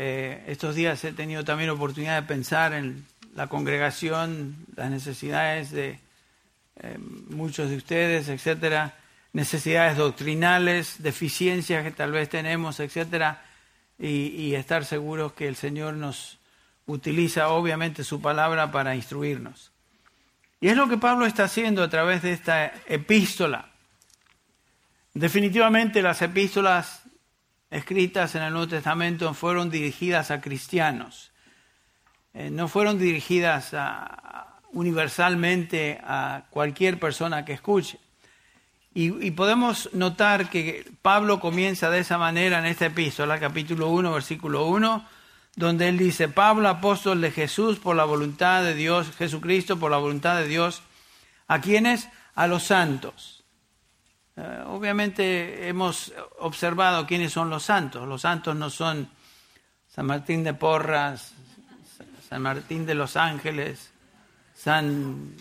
[0.00, 3.04] Eh, estos días he tenido también oportunidad de pensar en
[3.34, 5.98] la congregación, las necesidades de
[6.76, 6.98] eh,
[7.30, 8.94] muchos de ustedes, etcétera,
[9.32, 13.42] necesidades doctrinales, deficiencias que tal vez tenemos, etcétera,
[13.98, 16.38] y, y estar seguros que el Señor nos
[16.86, 19.72] utiliza obviamente su palabra para instruirnos.
[20.60, 23.70] Y es lo que Pablo está haciendo a través de esta epístola.
[25.12, 27.02] Definitivamente las epístolas
[27.70, 31.30] escritas en el Nuevo Testamento fueron dirigidas a cristianos,
[32.34, 33.74] eh, no fueron dirigidas
[34.72, 37.98] universalmente a cualquier persona que escuche.
[38.94, 44.66] Y, podemos notar que Pablo comienza de esa manera en esta epístola, capítulo 1, versículo
[44.66, 45.06] 1,
[45.54, 49.98] donde él dice, Pablo, apóstol de Jesús por la voluntad de Dios, Jesucristo por la
[49.98, 50.82] voluntad de Dios,
[51.46, 52.08] ¿a quiénes?
[52.34, 53.37] A los santos
[54.66, 58.06] obviamente hemos observado quiénes son los santos.
[58.06, 59.08] Los santos no son
[59.88, 61.32] San Martín de Porras,
[62.28, 63.90] San Martín de los Ángeles,
[64.54, 65.34] San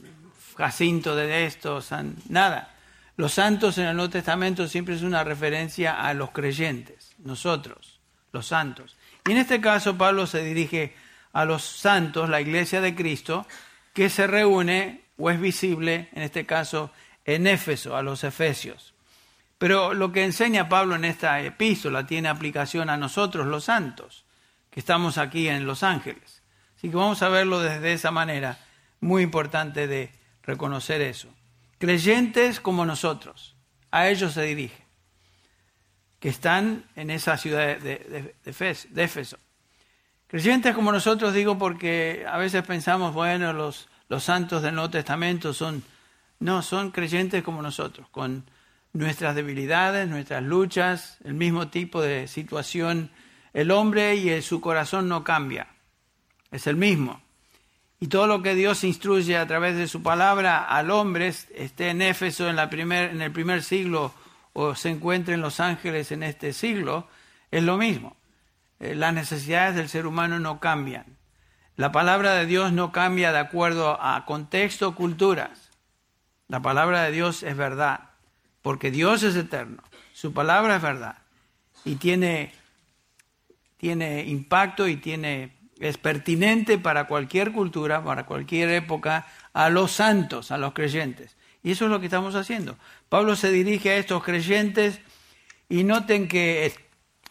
[0.56, 2.16] Jacinto de esto, San...
[2.30, 2.74] nada.
[3.18, 8.00] Los santos en el Nuevo Testamento siempre es una referencia a los creyentes, nosotros,
[8.32, 8.96] los santos.
[9.28, 10.96] Y en este caso Pablo se dirige
[11.34, 13.46] a los santos, la iglesia de Cristo,
[13.94, 16.92] que se reúne o es visible, en este caso,
[17.28, 18.96] en Éfeso, a los Efesios.
[19.60, 24.26] Pero lo que enseña Pablo en esta epístola tiene aplicación a nosotros, los santos,
[24.72, 26.42] que estamos aquí en Los Ángeles.
[26.78, 28.58] Así que vamos a verlo desde esa manera.
[29.02, 30.12] Muy importante de
[30.44, 31.28] reconocer eso.
[31.80, 33.56] Creyentes como nosotros,
[33.92, 34.86] a ellos se dirige,
[36.20, 39.38] que están en esa ciudad de, de Éfeso.
[40.28, 45.54] Creyentes como nosotros digo porque a veces pensamos, bueno, los, los santos del Nuevo Testamento
[45.54, 45.84] son
[46.40, 48.50] no, son creyentes como nosotros, con
[48.94, 53.12] nuestras debilidades, nuestras luchas, el mismo tipo de situación.
[53.54, 55.68] El hombre y su corazón no cambia,
[56.52, 57.22] es el mismo.
[58.00, 62.04] Y todo lo que Dios instruye a través de su palabra al hombre, esté en
[62.04, 64.14] Éfeso en, la primer, en el primer siglo
[64.54, 67.08] o se encuentre en Los Ángeles en este siglo,
[67.50, 68.16] es lo mismo.
[68.80, 71.18] Eh, las necesidades del ser humano no cambian.
[71.76, 75.67] La palabra de Dios no cambia de acuerdo a contexto, culturas.
[76.48, 78.12] La palabra de Dios es verdad,
[78.62, 79.84] porque Dios es eterno.
[80.14, 81.18] Su palabra es verdad
[81.84, 82.54] y tiene,
[83.78, 90.52] tiene impacto y tiene, es pertinente para cualquier cultura, para cualquier época, a los santos,
[90.52, 91.36] a los creyentes.
[91.64, 92.78] Y eso es lo que estamos haciendo.
[93.10, 95.02] Pablo se dirige a estos creyentes
[95.70, 96.74] y noten que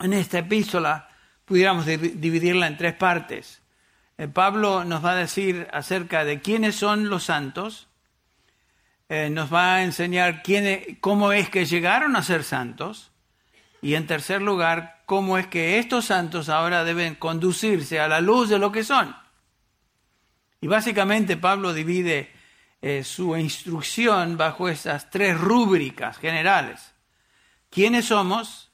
[0.00, 1.08] en esta epístola
[1.44, 3.62] pudiéramos dividirla en tres partes.
[4.18, 7.88] Eh, Pablo nos va a decir acerca de quiénes son los santos,
[9.08, 13.12] eh, nos va a enseñar quién, cómo es que llegaron a ser santos
[13.80, 18.48] y en tercer lugar, cómo es que estos santos ahora deben conducirse a la luz
[18.48, 19.14] de lo que son.
[20.60, 22.32] Y básicamente Pablo divide
[22.82, 26.94] eh, su instrucción bajo esas tres rúbricas generales.
[27.70, 28.70] ¿Quiénes somos?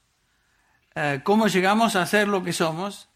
[0.95, 3.09] Eh, ¿Cómo llegamos a ser lo que somos?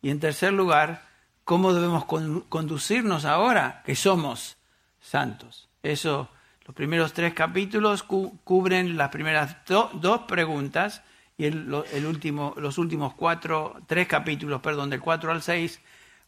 [0.00, 1.08] Y en tercer lugar,
[1.44, 4.56] ¿cómo debemos conducirnos ahora que somos
[5.00, 5.68] santos?
[5.82, 6.28] Eso
[6.72, 11.02] los primeros tres capítulos cubren las primeras dos preguntas
[11.36, 15.80] y el, último, los últimos cuatro, tres capítulos, perdón, del 4 al 6,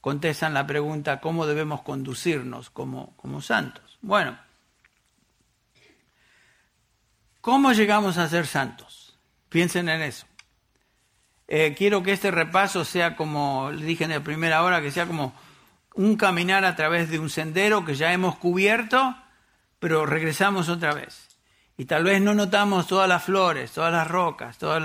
[0.03, 3.99] contestan la pregunta cómo debemos conducirnos como, como santos.
[4.03, 4.37] Bueno,
[7.41, 9.19] ¿cómo llegamos a ser santos?
[9.49, 10.27] Piensen en eso.
[11.49, 15.07] Eh, quiero que este repaso sea como le dije en la primera hora, que sea
[15.07, 15.35] como
[15.95, 19.17] un caminar a través de un sendero que ya hemos cubierto
[19.85, 21.29] pero regresamos otra vez.
[21.77, 24.83] Y tal vez no notamos todas las flores, todas las rocas, todos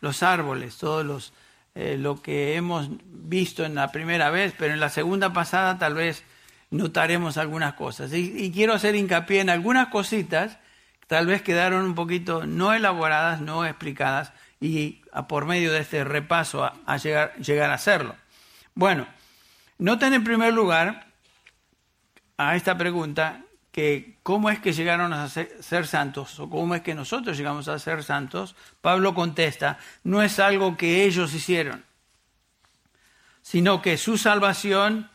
[0.00, 1.34] los árboles, todo los,
[1.74, 5.92] eh, lo que hemos visto en la primera vez, pero en la segunda pasada tal
[5.92, 6.24] vez
[6.70, 8.14] notaremos algunas cosas.
[8.14, 10.56] Y, quiero hacer hincapié en algunas cositas
[11.00, 16.02] que tal vez quedaron un poquito no elaboradas, no explicadas, y por medio de este
[16.02, 18.16] repaso a, llegar, llegar a hacerlo.
[18.74, 19.06] Bueno,
[19.76, 21.08] noten en primer lugar
[22.38, 26.94] a esta pregunta que cómo es que llegaron a ser, santos o cómo es que
[26.94, 31.84] nosotros llegamos a ser santos, Pablo contesta, no es algo que ellos hicieron,
[33.42, 35.08] sino que su salvación,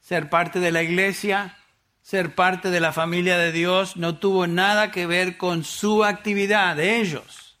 [0.00, 1.56] ser parte de la iglesia,
[2.02, 6.76] ser parte de la familia de Dios, no tuvo nada que ver con su actividad
[6.76, 7.56] de ellos,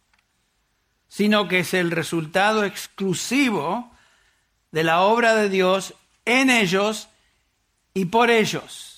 [1.08, 3.90] sino que es el resultado exclusivo
[4.72, 5.94] de la obra de Dios
[6.24, 7.08] en ellos
[7.94, 8.91] y por ellos.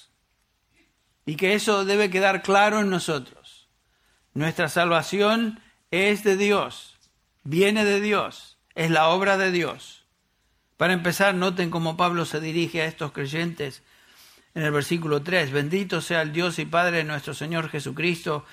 [1.26, 3.68] Y que eso debe quedar claro en nosotros.
[4.34, 5.60] Nuestra salvación
[5.90, 6.96] es de Dios,
[7.44, 10.04] viene de Dios, es la obra de Dios.
[10.76, 13.82] Para empezar, noten cómo Pablo se dirige a estos creyentes
[14.54, 15.52] en el versículo 3.
[15.52, 18.44] Bendito sea el Dios y Padre de nuestro Señor Jesucristo,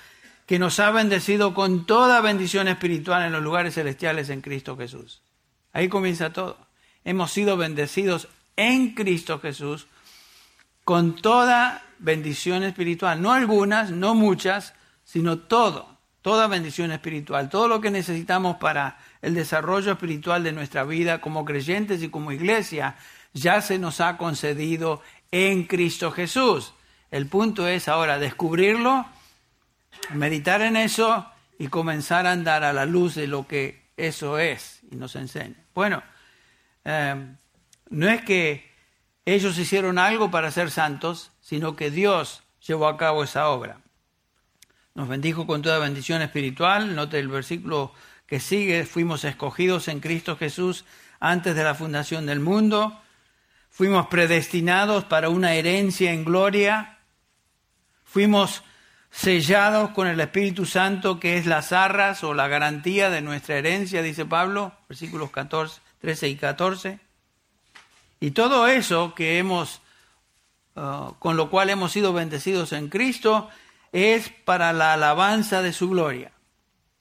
[0.46, 5.22] que nos ha bendecido con toda bendición espiritual en los lugares celestiales en Cristo Jesús.
[5.72, 6.58] Ahí comienza todo.
[7.04, 9.86] Hemos sido bendecidos en Cristo Jesús
[10.84, 13.22] con toda bendición espiritual.
[13.22, 15.98] No algunas, no muchas, sino todo.
[16.20, 17.48] Toda bendición espiritual.
[17.48, 22.32] Todo lo que necesitamos para el desarrollo espiritual de nuestra vida como creyentes y como
[22.32, 22.96] iglesia
[23.32, 26.74] ya se nos ha concedido en Cristo Jesús.
[27.10, 29.06] El punto es ahora descubrirlo,
[30.10, 31.26] meditar en eso
[31.58, 35.56] y comenzar a andar a la luz de lo que eso es y nos enseña.
[35.74, 36.02] Bueno,
[36.84, 37.34] eh,
[37.90, 38.70] no es que
[39.24, 43.80] ellos hicieron algo para ser santos, sino que Dios llevó a cabo esa obra.
[44.94, 46.94] Nos bendijo con toda bendición espiritual.
[46.94, 47.92] Note el versículo
[48.26, 50.86] que sigue, fuimos escogidos en Cristo Jesús
[51.20, 53.00] antes de la fundación del mundo,
[53.70, 56.98] fuimos predestinados para una herencia en gloria,
[58.02, 58.64] fuimos
[59.12, 64.02] sellados con el Espíritu Santo, que es las arras o la garantía de nuestra herencia,
[64.02, 66.98] dice Pablo, versículos 14, 13 y 14.
[68.18, 69.80] Y todo eso que hemos,
[70.76, 73.48] uh, con lo cual hemos sido bendecidos en Cristo,
[73.92, 76.32] es para la alabanza de su gloria.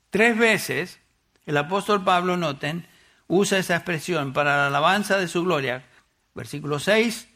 [0.09, 1.01] Tres veces
[1.45, 2.87] el apóstol Pablo, noten,
[3.27, 5.83] usa esa expresión para la alabanza de su gloria.
[6.33, 7.27] Versículo 6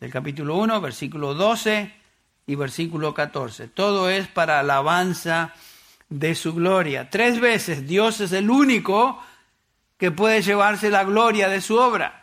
[0.00, 1.94] del capítulo 1, versículo 12
[2.46, 3.68] y versículo 14.
[3.68, 5.54] Todo es para alabanza
[6.08, 7.10] de su gloria.
[7.10, 9.22] Tres veces Dios es el único
[9.98, 12.17] que puede llevarse la gloria de su obra,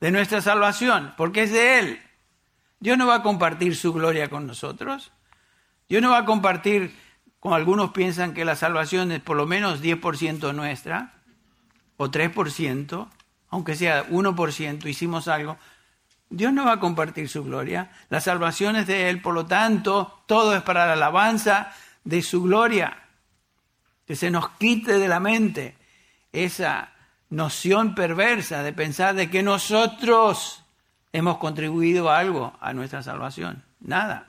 [0.00, 2.02] de nuestra salvación, porque es de Él.
[2.80, 5.12] Dios no va a compartir su gloria con nosotros.
[5.88, 6.94] Dios no va a compartir
[7.40, 11.14] como algunos piensan que la salvación es por lo menos 10% nuestra,
[11.96, 13.08] o 3%,
[13.50, 15.56] aunque sea 1%, hicimos algo,
[16.30, 17.90] Dios no va a compartir su gloria.
[18.10, 21.72] La salvación es de Él, por lo tanto, todo es para la alabanza
[22.04, 23.04] de su gloria.
[24.06, 25.76] Que se nos quite de la mente
[26.32, 26.92] esa
[27.30, 30.64] noción perversa de pensar de que nosotros
[31.12, 33.64] hemos contribuido algo a nuestra salvación.
[33.80, 34.28] Nada.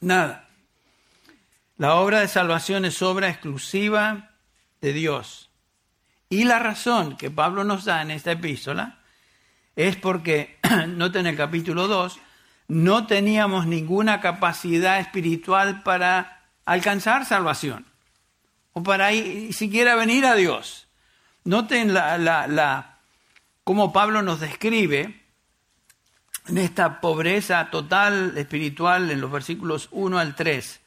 [0.00, 0.48] Nada.
[1.76, 4.30] La obra de salvación es obra exclusiva
[4.80, 5.50] de Dios.
[6.28, 8.98] Y la razón que Pablo nos da en esta epístola
[9.76, 12.18] es porque, noten el capítulo 2,
[12.68, 17.86] no teníamos ninguna capacidad espiritual para alcanzar salvación
[18.72, 19.10] o para
[19.52, 20.87] siquiera venir a Dios.
[21.44, 22.98] Noten la,
[23.64, 25.22] cómo Pablo nos describe
[26.48, 30.80] en esta pobreza total espiritual en los versículos 1 al 3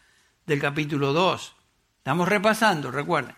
[0.45, 1.55] del capítulo 2.
[1.97, 3.35] Estamos repasando, recuerden.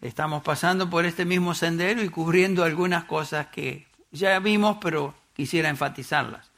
[0.00, 5.68] Estamos pasando por este mismo sendero y cubriendo algunas cosas que ya vimos, pero quisiera
[5.68, 6.50] enfatizarlas.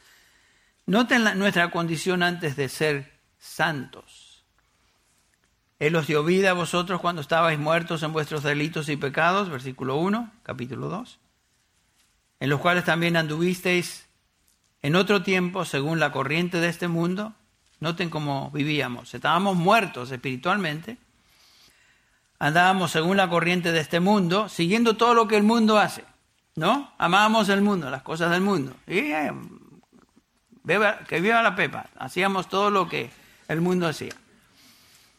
[0.86, 4.15] Noten nuestra condición antes de ser santos.
[5.78, 9.96] Él os dio vida a vosotros cuando estabais muertos en vuestros delitos y pecados, versículo
[9.96, 11.18] 1, capítulo 2,
[12.40, 14.08] en los cuales también anduvisteis
[14.82, 17.34] en otro tiempo según la corriente de este mundo,
[17.78, 19.14] Noten cómo vivíamos.
[19.14, 20.96] Estábamos muertos espiritualmente.
[22.38, 26.04] Andábamos según la corriente de este mundo, siguiendo todo lo que el mundo hace.
[26.54, 26.92] ¿No?
[26.96, 28.72] Amábamos el mundo, las cosas del mundo.
[28.86, 29.32] Y eh,
[31.06, 31.86] que viva la pepa.
[31.98, 33.10] Hacíamos todo lo que
[33.48, 34.14] el mundo hacía.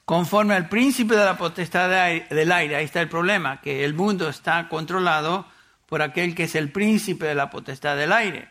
[0.07, 4.29] Conforme al príncipe de la potestad del aire, ahí está el problema, que el mundo
[4.29, 5.45] está controlado
[5.85, 8.47] por aquel que es el príncipe de la potestad del aire,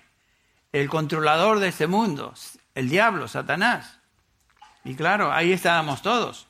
[0.72, 2.34] el controlador de este mundo,
[2.74, 4.00] el diablo, Satanás.
[4.84, 6.46] Y claro, ahí estábamos todos,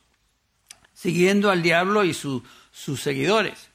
[0.92, 2.42] siguiendo al diablo y sus
[3.00, 3.70] seguidores.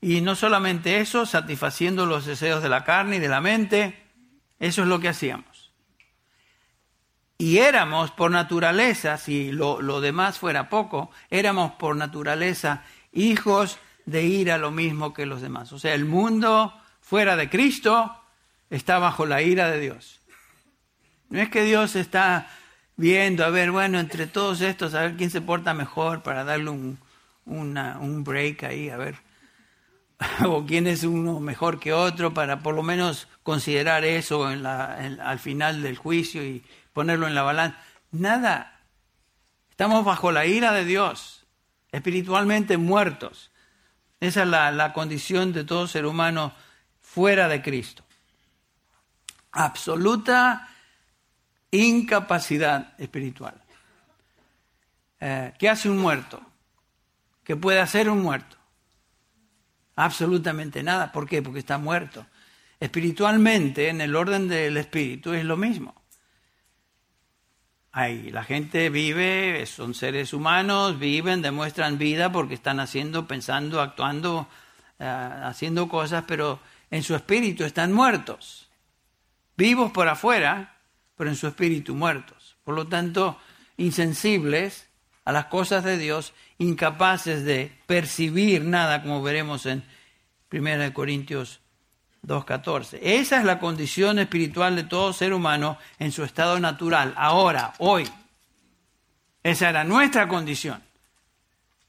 [0.00, 4.04] Y no solamente eso, satisfaciendo los deseos de la carne y de la mente,
[4.58, 5.55] eso es lo que hacíamos.
[7.38, 14.24] Y éramos por naturaleza, si lo, lo demás fuera poco, éramos por naturaleza hijos de
[14.24, 15.72] ir a lo mismo que los demás.
[15.72, 18.10] O sea, el mundo fuera de Cristo
[18.70, 20.20] está bajo la ira de Dios.
[21.28, 22.48] No es que Dios está
[22.96, 26.70] viendo, a ver, bueno, entre todos estos, a ver quién se porta mejor para darle
[26.70, 26.98] un,
[27.44, 29.16] un break ahí, a ver,
[30.46, 34.94] o quién es uno mejor que otro para por lo menos considerar eso en la,
[35.22, 36.64] al final del juicio y
[36.96, 37.76] ponerlo en la balanza.
[38.10, 38.80] Nada.
[39.68, 41.44] Estamos bajo la ira de Dios,
[41.92, 43.50] espiritualmente muertos.
[44.18, 46.54] Esa es la, la condición de todo ser humano
[47.02, 48.02] fuera de Cristo.
[49.52, 50.70] Absoluta
[51.70, 53.62] incapacidad espiritual.
[55.20, 56.40] Eh, ¿Qué hace un muerto?
[57.44, 58.56] ¿Qué puede hacer un muerto?
[59.96, 61.12] Absolutamente nada.
[61.12, 61.42] ¿Por qué?
[61.42, 62.24] Porque está muerto.
[62.80, 66.05] Espiritualmente, en el orden del espíritu, es lo mismo.
[67.98, 74.48] Ahí, la gente vive, son seres humanos, viven, demuestran vida porque están haciendo, pensando, actuando,
[74.98, 76.60] eh, haciendo cosas, pero
[76.90, 78.68] en su espíritu están muertos.
[79.56, 80.76] Vivos por afuera,
[81.16, 82.58] pero en su espíritu muertos.
[82.64, 83.40] Por lo tanto,
[83.78, 84.90] insensibles
[85.24, 89.82] a las cosas de Dios, incapaces de percibir nada, como veremos en
[90.52, 91.60] 1 Corintios
[92.26, 92.98] 2.14.
[93.02, 98.08] Esa es la condición espiritual de todo ser humano en su estado natural, ahora, hoy.
[99.42, 100.82] Esa era nuestra condición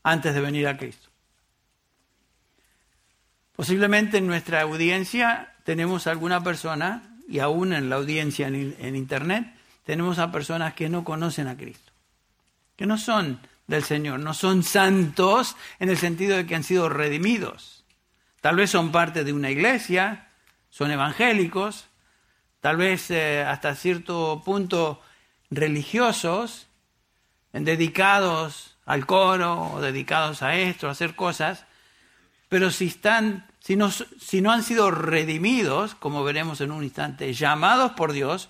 [0.04, 1.10] antes de venir a Cristo.
[3.56, 9.52] Posiblemente en nuestra audiencia tenemos alguna persona, y aún en la audiencia en, Internet,
[9.84, 11.92] tenemos a personas que no conocen a Cristo,
[12.76, 16.88] que no son del Señor, no son santos en el sentido de que han sido
[16.88, 17.84] redimidos.
[18.40, 20.27] Tal vez son parte de una iglesia,
[20.78, 21.88] son evangélicos,
[22.62, 25.02] tal vez eh, hasta cierto punto
[25.50, 26.68] religiosos,
[27.52, 31.66] dedicados al coro o dedicados a esto, a hacer cosas,
[32.48, 32.92] pero si
[33.74, 38.50] no han sido redimidos, como veremos en un instante, llamados por Dios,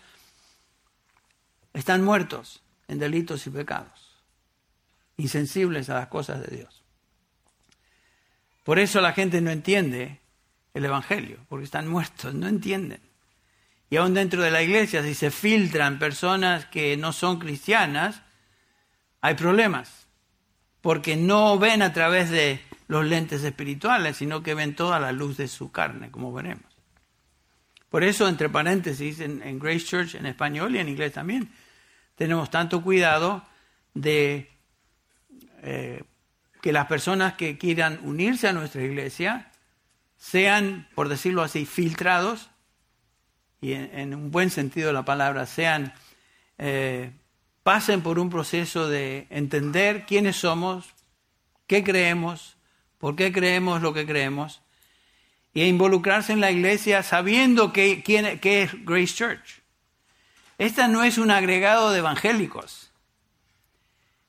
[1.74, 4.22] están muertos en delitos y pecados,
[5.16, 6.84] insensibles a las cosas de Dios.
[8.66, 10.20] Por eso la gente no entiende
[10.78, 13.02] el Evangelio, porque están muertos, no entienden.
[13.90, 18.22] Y aún dentro de la iglesia, si se filtran personas que no son cristianas,
[19.22, 20.08] hay problemas,
[20.82, 25.38] porque no ven a través de los lentes espirituales, sino que ven toda la luz
[25.38, 26.66] de su carne, como veremos.
[27.90, 31.50] Por eso, entre paréntesis, en, Grace Church en español y en inglés también,
[32.16, 33.44] tenemos tanto cuidado
[33.94, 34.52] de
[35.64, 36.04] eh,
[36.62, 39.52] que las personas que quieran unirse a nuestra iglesia
[40.18, 42.50] sean, por decirlo así, filtrados,
[43.62, 45.94] y en, un buen sentido de la palabra, sean,
[46.58, 47.12] eh,
[47.64, 50.86] pasen por un proceso de entender quiénes somos,
[51.66, 52.58] qué creemos,
[52.98, 54.62] por qué creemos lo que creemos,
[55.54, 59.62] y involucrarse en la iglesia sabiendo qué es Grace Church.
[60.58, 62.92] Esta no es un agregado de evangélicos,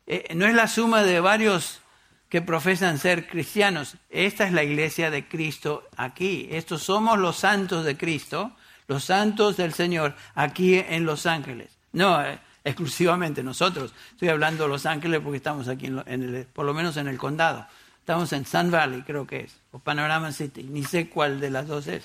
[0.06, 1.82] eh, no es la suma de varios
[2.28, 3.96] que profesan ser cristianos.
[4.10, 6.48] Esta es la iglesia de Cristo aquí.
[6.50, 8.52] Estos somos los santos de Cristo,
[8.86, 11.70] los santos del Señor aquí en Los Ángeles.
[11.92, 13.94] No eh, exclusivamente nosotros.
[14.10, 17.16] Estoy hablando de Los Ángeles porque estamos aquí, en, el, por lo menos en el
[17.16, 17.66] condado.
[18.00, 20.62] Estamos en Sun Valley, creo que es, o Panorama City.
[20.64, 22.04] Ni sé cuál de las dos es.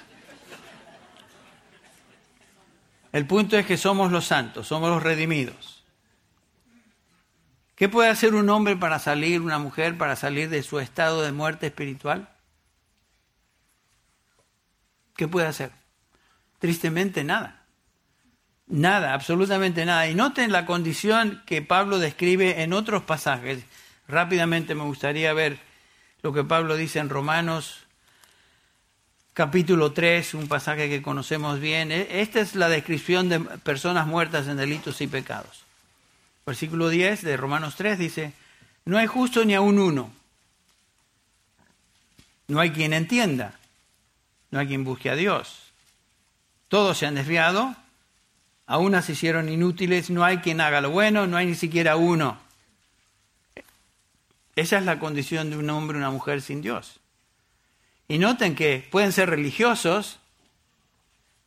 [3.13, 5.72] El punto es que somos los santos, somos los redimidos.
[7.75, 11.31] ¿Qué puede hacer un hombre para salir, una mujer, para salir de su estado de
[11.31, 12.29] muerte espiritual?
[15.15, 15.71] ¿Qué puede hacer?
[16.59, 17.65] Tristemente nada.
[18.67, 20.07] Nada, absolutamente nada.
[20.07, 23.63] Y noten la condición que Pablo describe en otros pasajes.
[24.07, 25.59] Rápidamente me gustaría ver
[26.21, 27.83] lo que Pablo dice en Romanos
[29.33, 31.91] capítulo 3, un pasaje que conocemos bien.
[31.91, 35.62] E, esta es la descripción de personas muertas en delitos y pecados.
[36.45, 38.33] Versículo 10 de Romanos 3 dice,
[38.85, 40.11] no hay justo ni aún uno.
[42.47, 43.59] No hay quien entienda.
[44.51, 45.71] No hay quien busque a Dios.
[46.67, 47.75] Todos se han desviado.
[48.67, 50.09] A unas se hicieron inútiles.
[50.09, 51.27] No hay quien haga lo bueno.
[51.27, 52.37] No hay ni siquiera uno.
[54.55, 56.99] Esa es la condición de un hombre o una mujer sin Dios.
[58.07, 60.19] Y noten que pueden ser religiosos,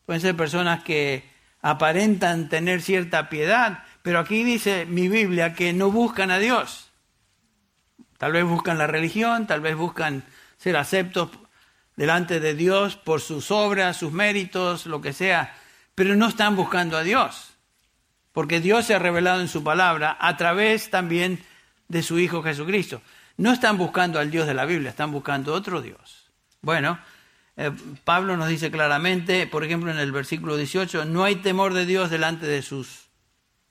[0.06, 1.22] pueden ser personas que
[1.62, 6.92] aparentan tener cierta piedad, pero aquí dice mi Biblia que no buscan a Dios.
[8.18, 10.22] Tal vez buscan la religión, tal vez buscan
[10.58, 11.30] ser aceptos
[11.96, 15.56] delante de Dios por sus obras, sus méritos, lo que sea,
[15.96, 17.54] pero no están buscando a Dios,
[18.30, 21.44] porque Dios se ha revelado en su palabra a través también
[21.88, 23.02] de su Hijo Jesucristo.
[23.36, 26.30] No están buscando al Dios de la Biblia, están buscando otro Dios.
[26.62, 27.00] Bueno,
[27.56, 27.72] eh,
[28.04, 32.08] Pablo nos dice claramente, por ejemplo en el versículo 18, no hay temor de Dios
[32.08, 33.05] delante de sus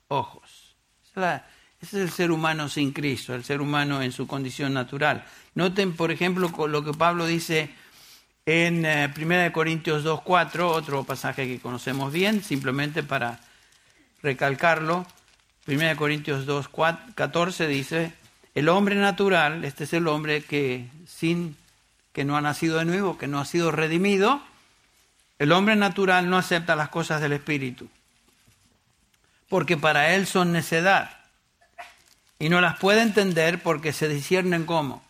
[0.07, 0.75] ojos.
[1.15, 1.41] ese
[1.81, 5.25] es el ser humano sin Cristo, el ser humano en su condición natural.
[5.53, 7.69] Noten, por ejemplo, lo que Pablo dice
[8.45, 13.39] en 1 eh, Corintios 2.4, otro pasaje que conocemos bien, simplemente para
[14.21, 15.05] recalcarlo.
[15.67, 18.13] 1 Corintios 2.14 dice,
[18.53, 21.57] el hombre natural, este es el hombre que sin
[22.13, 24.41] que no ha nacido de nuevo, que no ha sido redimido,
[25.37, 27.89] el hombre natural no acepta las cosas del Espíritu,
[29.49, 31.11] porque para él son necedad.
[32.39, 35.03] Y no las puede entender porque se disciernen como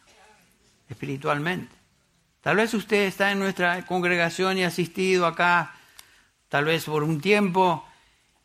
[0.90, 1.74] espiritualmente.
[2.42, 5.74] Tal vez usted está en nuestra congregación y ha asistido acá,
[6.48, 7.84] tal vez por un tiempo,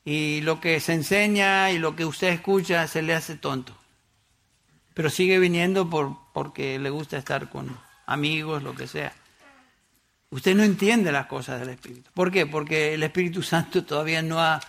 [0.05, 3.77] y lo que se enseña y lo que usted escucha se le hace tonto.
[4.95, 9.13] Pero sigue viniendo por, porque le gusta estar con amigos, lo que sea.
[10.31, 12.11] Usted no entiende las cosas del Espíritu.
[12.15, 12.47] ¿Por qué?
[12.47, 14.61] Porque el Espíritu Santo todavía no, ha,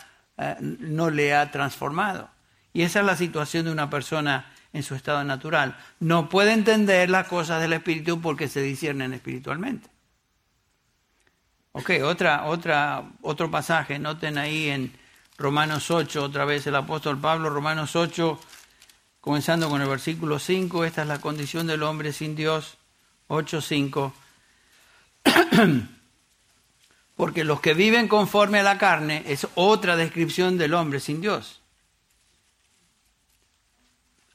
[0.59, 2.29] no le ha transformado.
[2.73, 5.77] Y esa es la situación de una persona en su estado natural.
[5.99, 9.89] No puede entender las cosas del Espíritu porque se disciernen espiritualmente.
[11.73, 14.93] Ok, otra, otra, otro pasaje, noten ahí en
[15.37, 18.39] Romanos 8, otra vez el apóstol Pablo, Romanos 8,
[19.21, 22.77] comenzando con el versículo 5, esta es la condición del hombre sin Dios,
[23.27, 24.13] 8, 5.
[27.15, 31.61] Porque los que viven conforme a la carne es otra descripción del hombre sin Dios.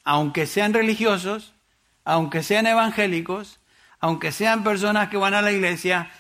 [0.04, 1.52] Aunque sean religiosos,
[2.04, 3.58] aunque sean evangélicos,
[3.98, 6.10] aunque sean personas que van a la iglesia,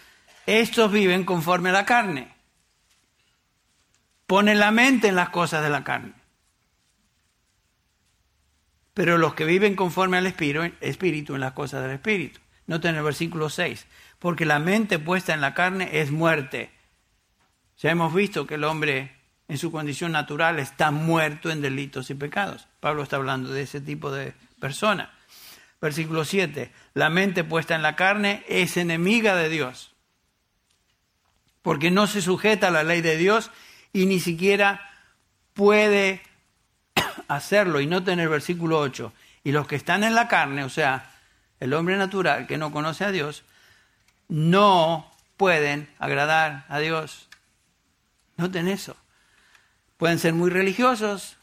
[0.46, 2.36] estos viven conforme a la carne
[4.26, 6.12] pone la mente en las cosas de la carne.
[8.94, 12.40] Pero los que viven conforme al espíritu, en las cosas del espíritu.
[12.66, 13.86] Noten el versículo 6,
[14.18, 16.70] porque la mente puesta en la carne es muerte.
[17.78, 19.16] Ya hemos visto que el hombre
[19.48, 22.66] en su condición natural está muerto en delitos y pecados.
[22.80, 25.12] Pablo está hablando de ese tipo de persona.
[25.80, 29.94] Versículo 7, la mente puesta en la carne es enemiga de Dios,
[31.60, 33.50] porque no se sujeta a la ley de Dios
[33.92, 34.90] y ni siquiera
[35.52, 36.22] puede
[37.28, 37.80] hacerlo.
[37.80, 39.12] Y noten el versículo 8.
[39.44, 41.12] Y los que están en la carne, o sea,
[41.60, 43.44] el hombre natural que no conoce a Dios,
[44.28, 47.28] no pueden agradar a Dios.
[48.36, 48.96] Noten eso.
[49.96, 51.36] Pueden ser muy religiosos,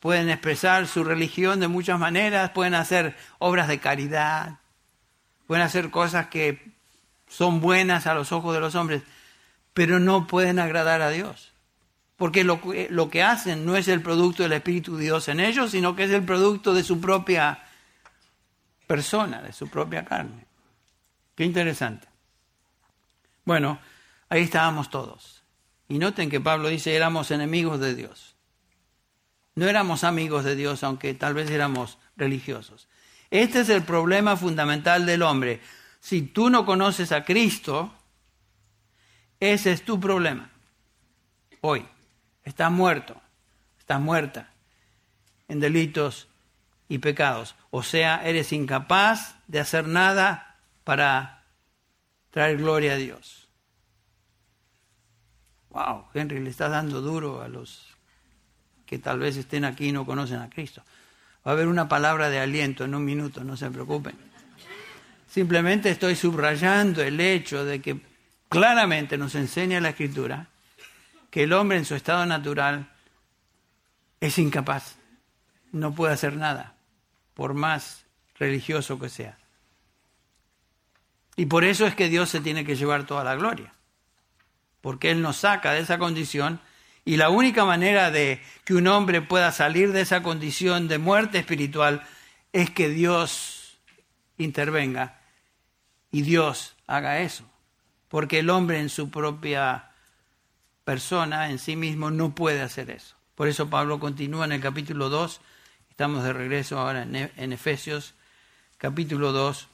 [0.00, 4.58] pueden expresar su religión de muchas maneras, pueden hacer obras de caridad,
[5.46, 6.72] pueden hacer cosas que
[7.26, 9.02] son buenas a los ojos de los hombres,
[9.72, 11.50] pero no pueden agradar a Dios
[12.20, 15.70] porque lo, lo, que hacen no es el producto del Espíritu de Dios en ellos,
[15.70, 17.64] sino que es el producto de su propia
[18.86, 20.44] persona, de su propia carne.
[21.34, 22.09] Qué interesante.
[23.44, 23.80] Bueno,
[24.28, 25.42] ahí estábamos todos.
[25.88, 28.36] Y noten que Pablo dice, éramos enemigos de Dios.
[29.54, 32.88] No éramos amigos de Dios, aunque tal vez éramos religiosos.
[33.30, 35.60] Este es el problema fundamental del hombre.
[36.00, 37.92] Si tú no conoces a Cristo,
[39.38, 40.50] ese es tu problema.
[41.60, 41.86] Hoy.
[42.44, 43.20] Estás muerto,
[43.78, 44.50] estás muerta
[45.48, 46.28] en delitos
[46.88, 47.54] y pecados.
[47.70, 51.39] O sea, eres incapaz de hacer nada para
[52.30, 53.48] traer gloria a Dios.
[55.70, 57.86] Wow, Henry, le estás dando duro a los
[58.86, 60.82] que tal vez estén aquí y no conocen a Cristo.
[61.46, 64.16] Va a haber una palabra de aliento en un minuto, no se preocupen.
[65.28, 68.00] Simplemente estoy subrayando el hecho de que
[68.48, 70.48] claramente nos enseña la Escritura
[71.30, 72.90] que el hombre en su estado natural
[74.20, 74.96] es incapaz,
[75.72, 76.74] no puede hacer nada,
[77.34, 79.39] por más religioso que sea.
[81.40, 83.72] Y por eso es que Dios se tiene que llevar toda la gloria,
[84.82, 86.60] porque Él nos saca de esa condición
[87.06, 91.38] y la única manera de que un hombre pueda salir de esa condición de muerte
[91.38, 92.06] espiritual
[92.52, 93.78] es que Dios
[94.36, 95.18] intervenga
[96.12, 97.44] y Dios haga eso,
[98.10, 99.92] porque el hombre en su propia
[100.84, 103.16] persona en sí mismo no puede hacer eso.
[103.34, 105.40] Por eso Pablo continúa en el capítulo 2,
[105.88, 108.12] estamos de regreso ahora en Efesios,
[108.76, 109.69] capítulo 2.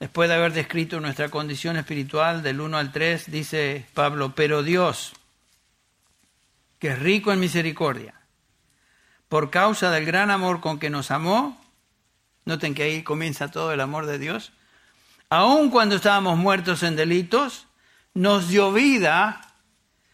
[0.00, 5.12] Después de haber descrito nuestra condición espiritual del 1 al 3, dice Pablo, pero Dios,
[6.78, 8.14] que es rico en misericordia,
[9.28, 11.60] por causa del gran amor con que nos amó,
[12.44, 14.52] noten que ahí comienza todo el amor de Dios,
[15.30, 17.66] aun cuando estábamos muertos en delitos,
[18.14, 19.40] nos dio vida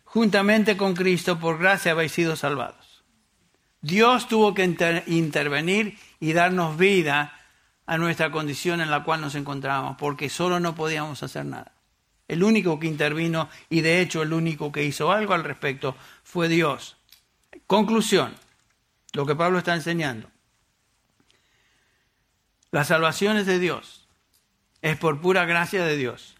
[0.04, 3.02] juntamente con Cristo, por gracia habéis sido salvados.
[3.82, 4.64] Dios tuvo que
[5.06, 7.38] intervenir y darnos vida
[7.86, 11.72] a nuestra condición en la cual nos encontrábamos, porque solo no podíamos hacer nada.
[12.26, 16.48] El único que intervino y de hecho el único que hizo algo al respecto fue
[16.48, 16.96] Dios.
[17.66, 18.34] Conclusión,
[19.12, 20.30] lo que Pablo está enseñando.
[22.70, 24.08] La salvación es de Dios,
[24.82, 26.34] es por pura gracia de Dios.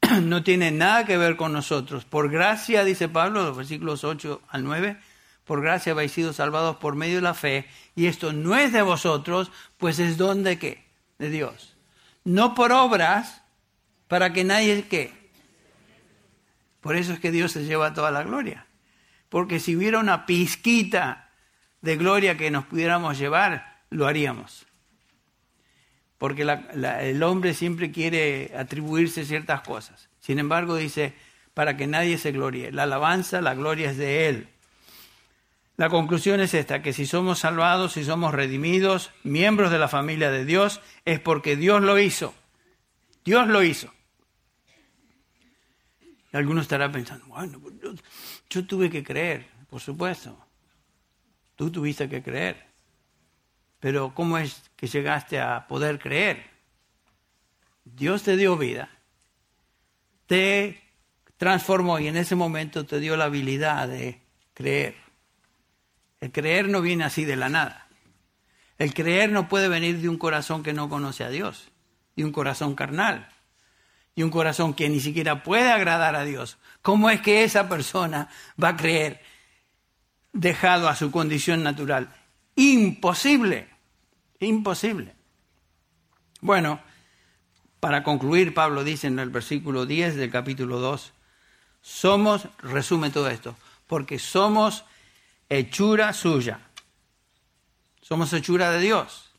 [0.22, 2.04] no tiene nada que ver con nosotros.
[2.04, 4.98] Por gracia, dice Pablo, los versículos 8 al 9,
[5.46, 8.82] por gracia habéis sido salvados por medio de la fe, y esto no es de
[8.82, 10.84] vosotros, pues es don de qué?
[11.18, 11.76] De Dios.
[12.24, 13.42] No por obras,
[14.08, 15.30] para que nadie qué.
[16.80, 18.66] Por eso es que Dios se lleva toda la gloria.
[19.28, 21.30] Porque si hubiera una pizquita
[21.80, 24.66] de gloria que nos pudiéramos llevar, lo haríamos.
[26.18, 30.08] porque el hombre siempre quiere atribuirse ciertas cosas.
[30.20, 31.14] Sin embargo, dice,
[31.54, 32.72] para que nadie se gloríe.
[32.72, 34.48] La alabanza, la gloria es de Él.
[35.76, 40.30] La conclusión es esta, que si somos salvados, si somos redimidos, miembros de la familia
[40.30, 42.34] de Dios, es porque Dios lo hizo.
[43.24, 43.92] Dios lo hizo.
[46.32, 47.74] Y alguno estará pensando, bueno, pues
[48.48, 50.36] yo tuve que creer, por supuesto.
[51.56, 52.66] Tú tuviste que creer.
[53.80, 56.44] Pero ¿cómo es que llegaste a poder creer?
[57.84, 58.90] Dios te dio vida,
[60.26, 60.82] te
[61.36, 64.20] transformó y en ese momento te dio la habilidad de
[64.54, 65.05] creer.
[66.20, 67.88] El creer no viene así de la nada.
[68.78, 71.68] El creer no puede venir de un corazón que no conoce a Dios,
[72.14, 73.28] de un corazón carnal,
[74.14, 76.58] y un corazón que ni siquiera puede agradar a Dios.
[76.82, 78.28] ¿Cómo es que esa persona
[78.62, 79.20] va a creer
[80.32, 82.14] dejado a su condición natural?
[82.54, 83.68] Imposible,
[84.40, 85.14] imposible.
[86.40, 86.80] Bueno,
[87.80, 91.12] para concluir, Pablo dice en el versículo 10 del capítulo 2,
[91.82, 93.54] somos, resume todo esto,
[93.86, 94.84] porque somos
[95.48, 96.60] hechura suya.
[98.00, 99.30] Somos hechura de Dios.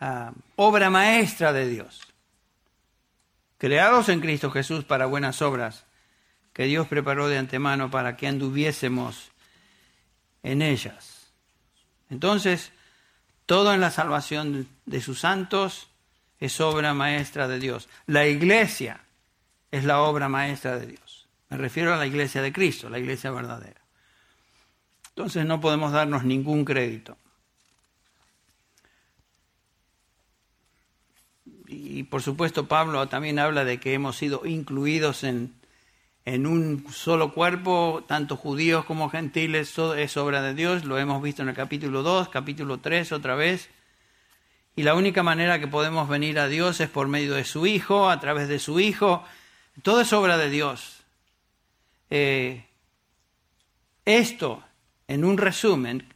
[0.00, 2.00] Ah, obra maestra de Dios.
[3.58, 5.84] Creados en Cristo Jesús para buenas obras
[6.52, 9.30] que Dios preparó de antemano para que anduviésemos
[10.42, 11.28] en ellas.
[12.10, 12.72] Entonces,
[13.46, 15.88] todo en la salvación de sus santos
[16.40, 17.88] es obra maestra de Dios.
[18.06, 19.00] La iglesia
[19.70, 21.28] es la obra maestra de Dios.
[21.48, 23.81] Me refiero a la iglesia de Cristo, la iglesia verdadera.
[25.14, 27.16] Entonces no podemos darnos ningún crédito.
[31.66, 35.54] Y por supuesto Pablo también habla de que hemos sido incluidos en,
[36.24, 41.42] en un solo cuerpo, tanto judíos como gentiles, es obra de Dios, lo hemos visto
[41.42, 43.68] en el capítulo 2, capítulo 3 otra vez.
[44.76, 48.08] Y la única manera que podemos venir a Dios es por medio de su Hijo,
[48.08, 49.22] a través de su Hijo.
[49.82, 51.02] Todo es obra de Dios.
[52.08, 52.64] Eh,
[54.06, 54.62] esto
[55.12, 56.08] en un resumen,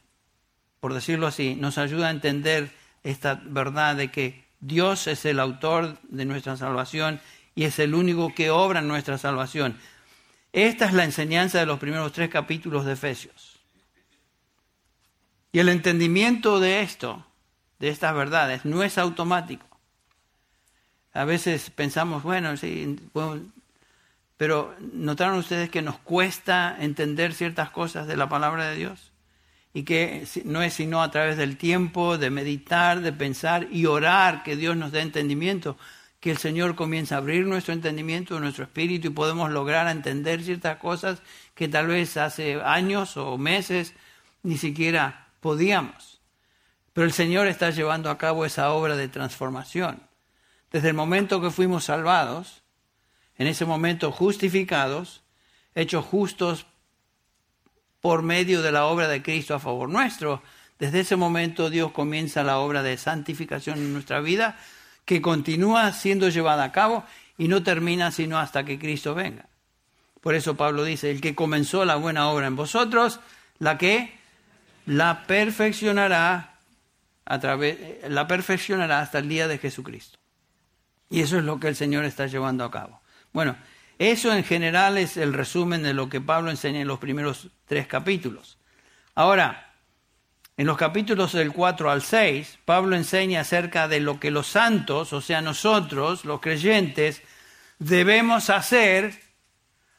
[0.79, 2.71] por decirlo así, nos ayuda a entender
[3.03, 7.21] esta verdad de que Dios es el autor de nuestra salvación
[7.53, 9.77] y es el único que obra en nuestra salvación.
[10.51, 13.59] Esta es la enseñanza de los primeros tres capítulos de Efesios.
[15.51, 17.23] Y el entendimiento de esto,
[17.77, 19.67] de estas verdades, no es automático.
[21.13, 22.97] A veces pensamos, bueno, sí,
[24.37, 29.11] pero ¿notaron ustedes que nos cuesta entender ciertas cosas de la palabra de Dios?
[29.73, 34.43] Y que no es sino a través del tiempo, de meditar, de pensar y orar
[34.43, 35.77] que Dios nos dé entendimiento,
[36.19, 40.77] que el Señor comienza a abrir nuestro entendimiento, nuestro espíritu y podemos lograr entender ciertas
[40.77, 41.21] cosas
[41.53, 43.93] que tal vez hace años o meses
[44.43, 46.21] ni siquiera podíamos.
[46.93, 50.01] Pero el Señor está llevando a cabo esa obra de transformación.
[50.71, 52.63] Desde el momento que fuimos salvados,
[53.37, 55.23] en ese momento justificados,
[55.75, 56.65] hechos justos
[58.01, 60.41] por medio de la obra de Cristo a favor nuestro.
[60.79, 64.57] Desde ese momento Dios comienza la obra de santificación en nuestra vida,
[65.05, 67.03] que continúa siendo llevada a cabo
[67.37, 69.45] y no termina sino hasta que Cristo venga.
[70.21, 73.19] Por eso Pablo dice, el que comenzó la buena obra en vosotros,
[73.59, 74.17] la que
[74.85, 76.57] la perfeccionará
[77.25, 77.77] a través
[78.09, 80.17] la perfeccionará hasta el día de Jesucristo.
[81.09, 83.01] Y eso es lo que el Señor está llevando a cabo.
[83.33, 83.55] Bueno,
[83.99, 87.87] eso en general es el resumen de lo que Pablo enseña en los primeros tres
[87.87, 88.57] capítulos.
[89.15, 89.73] Ahora,
[90.57, 95.13] en los capítulos del 4 al 6, Pablo enseña acerca de lo que los santos,
[95.13, 97.21] o sea, nosotros, los creyentes,
[97.79, 99.19] debemos hacer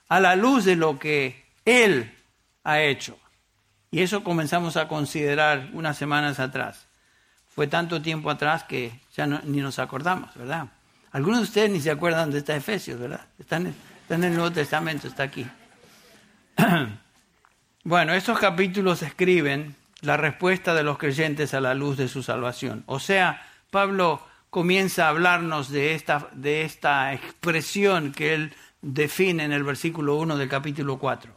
[0.09, 2.15] a la luz de lo que Él
[2.65, 3.19] ha hecho.
[3.91, 6.87] Y eso comenzamos a considerar unas semanas atrás.
[7.49, 10.69] Fue tanto tiempo atrás que ya ni nos acordamos, ¿verdad?
[11.13, 13.27] Algunos de ustedes ni se acuerdan dónde está Efesios, ¿verdad?
[13.39, 13.75] Están,
[14.09, 15.47] en el Nuevo Testamento, está aquí.
[17.85, 22.85] bueno, estos capítulos escriben la respuesta de los creyentes a la luz de su salvación.
[22.87, 29.53] O sea, Pablo comienza a hablarnos de esta, de esta expresión que él define en
[29.53, 31.33] el versículo 1 del capítulo 4.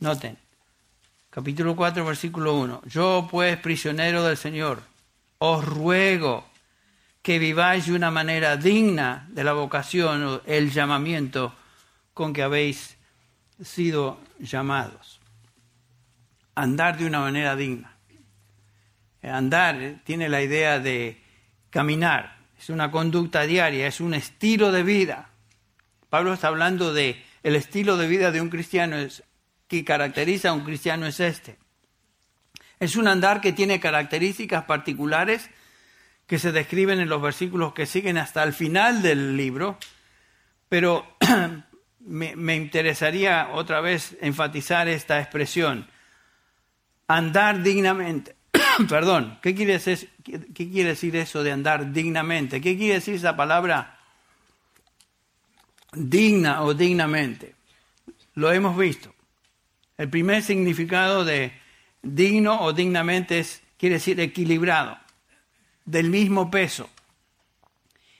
[0.00, 0.38] Noten,
[1.30, 2.82] capítulo 4, versículo 1.
[2.86, 4.82] Yo pues, prisionero del Señor,
[5.38, 6.49] os ruego
[7.22, 11.54] que viváis de una manera digna de la vocación o el llamamiento
[12.14, 12.96] con que habéis
[13.62, 15.20] sido llamados.
[16.54, 17.96] Andar de una manera digna.
[19.22, 21.22] Andar tiene la idea de
[21.68, 25.30] caminar, es una conducta diaria, es un estilo de vida.
[26.08, 28.96] Pablo está hablando de el estilo de vida de un cristiano
[29.68, 31.58] que caracteriza a un cristiano es este.
[32.80, 35.50] Es un andar que tiene características particulares
[36.30, 39.76] que se describen en los versículos que siguen hasta el final del libro,
[40.68, 41.04] pero
[42.06, 45.88] me, interesaría otra vez enfatizar esta expresión,
[47.08, 48.36] andar dignamente.
[48.88, 52.60] Perdón, ¿qué quiere, decir, ¿qué quiere decir eso de andar dignamente?
[52.60, 53.98] ¿Qué quiere decir esa palabra
[55.94, 57.56] digna o dignamente?
[58.34, 59.12] Lo hemos visto.
[59.98, 61.52] El primer significado de
[62.02, 64.96] digno o dignamente es, quiere decir equilibrado,
[65.84, 66.88] del mismo peso.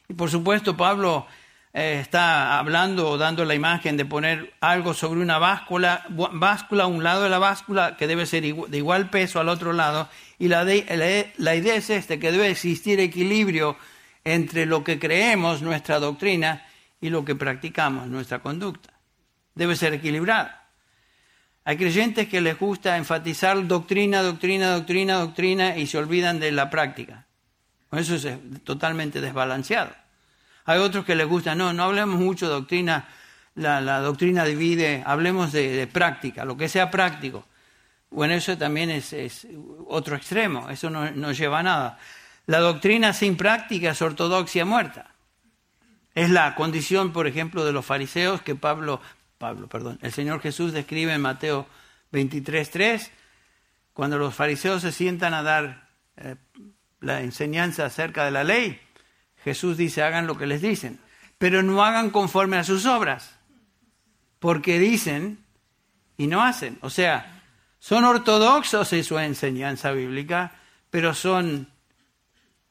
[0.09, 1.27] Y por supuesto Pablo
[1.73, 7.05] eh, está hablando o dando la imagen de poner algo sobre una báscula, báscula un
[7.05, 10.09] lado de la báscula que debe ser de igual peso al otro lado.
[10.39, 13.77] Y la, la idea es este, que debe existir equilibrio
[14.25, 16.65] entre lo que creemos, nuestra doctrina,
[17.01, 18.93] y lo que practicamos, nuestra conducta.
[19.55, 20.69] Debe ser equilibrada.
[21.65, 26.71] Hay creyentes que les gusta enfatizar doctrina, doctrina, doctrina, doctrina y se olvidan de la
[26.71, 27.27] práctica.
[27.93, 28.29] Eso es
[28.65, 29.91] totalmente desbalanceado.
[30.65, 33.09] Hay otros que les gusta, no, no hablemos mucho de doctrina,
[33.57, 37.45] la, doctrina divide, hablemos de, práctica, lo que sea práctico.
[38.11, 39.47] Bueno, eso también es,
[39.89, 41.99] otro extremo, eso no, no, lleva a nada.
[42.47, 45.11] La doctrina sin práctica es ortodoxia muerta.
[46.15, 49.01] Es la condición, por ejemplo, de los fariseos que Pablo,
[49.39, 51.67] Pablo, perdón, el Señor Jesús describe en Mateo
[52.13, 53.11] 23.3,
[53.93, 56.37] cuando los fariseos se sientan a dar eh,
[57.01, 58.81] la enseñanza acerca de la ley,
[59.45, 61.01] Jesús dice, hagan lo que les dicen,
[61.39, 63.37] pero no hagan conforme a sus obras,
[64.39, 65.45] porque dicen
[66.17, 66.79] y no hacen.
[66.83, 67.43] O sea,
[67.79, 70.53] son ortodoxos en su enseñanza bíblica,
[70.91, 71.69] pero son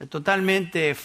[0.10, 0.96] totalmente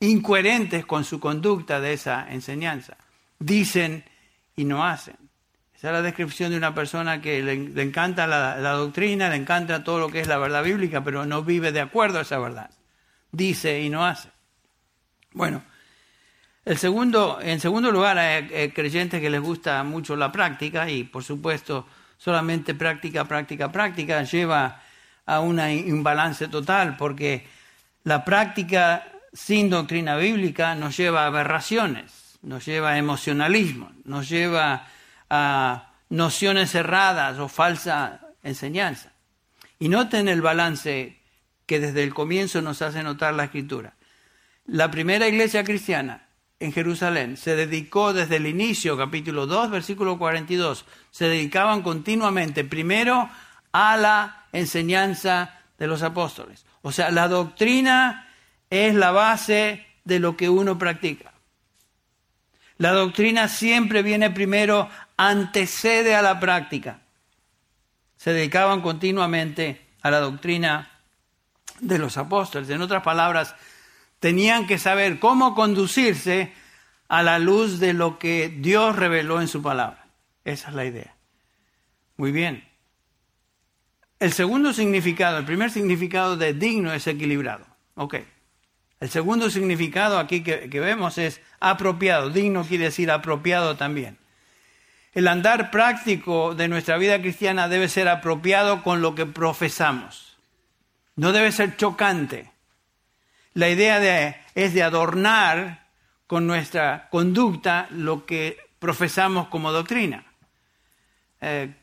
[0.00, 2.96] incoherentes con su conducta de esa enseñanza.
[3.38, 4.04] Dicen
[4.56, 5.16] y no hacen.
[5.82, 10.10] Es la descripción de una persona que le, encanta la, doctrina, le encanta todo lo
[10.10, 12.70] que es la verdad bíblica, pero no vive de acuerdo a esa verdad.
[13.32, 14.28] Dice y no hace.
[15.32, 15.64] Bueno,
[16.64, 21.24] el segundo, en segundo lugar, hay, creyentes que les gusta mucho la práctica y, por
[21.24, 24.80] supuesto, solamente práctica, práctica, práctica lleva
[25.26, 27.44] a un imbalance total porque
[28.04, 34.86] la práctica sin doctrina bíblica nos lleva a aberraciones, nos lleva a emocionalismo, nos lleva
[36.08, 39.12] nociones erradas o falsa enseñanza.
[39.78, 41.20] Y noten el balance
[41.66, 43.94] que desde el comienzo nos hace notar la escritura.
[44.66, 46.28] La primera iglesia cristiana
[46.60, 53.28] en Jerusalén se dedicó desde el inicio, capítulo 2, versículo 42, se dedicaban continuamente primero
[53.72, 56.64] a la enseñanza de los apóstoles.
[56.82, 58.28] O sea, la doctrina
[58.70, 61.32] es la base de lo que uno practica.
[62.78, 64.88] La doctrina siempre viene primero,
[65.28, 67.00] antecede a la práctica.
[68.16, 70.90] Se dedicaban continuamente a la doctrina
[71.80, 72.68] de los apóstoles.
[72.70, 73.54] En otras palabras,
[74.18, 76.52] tenían que saber cómo conducirse
[77.08, 80.06] a la luz de lo que Dios reveló en su palabra.
[80.44, 81.14] Esa es la idea.
[82.16, 82.68] Muy bien.
[84.18, 87.66] El segundo significado, el primer significado de digno es equilibrado.
[87.94, 88.16] Ok.
[88.98, 92.30] El segundo significado aquí que, que vemos es apropiado.
[92.30, 94.18] Digno quiere decir apropiado también.
[95.12, 100.38] El andar práctico de nuestra vida cristiana debe ser apropiado con lo que profesamos.
[101.16, 102.50] No debe ser chocante.
[103.52, 105.86] La idea de, es de adornar
[106.26, 110.24] con nuestra conducta lo que profesamos como doctrina.
[111.42, 111.74] Eh,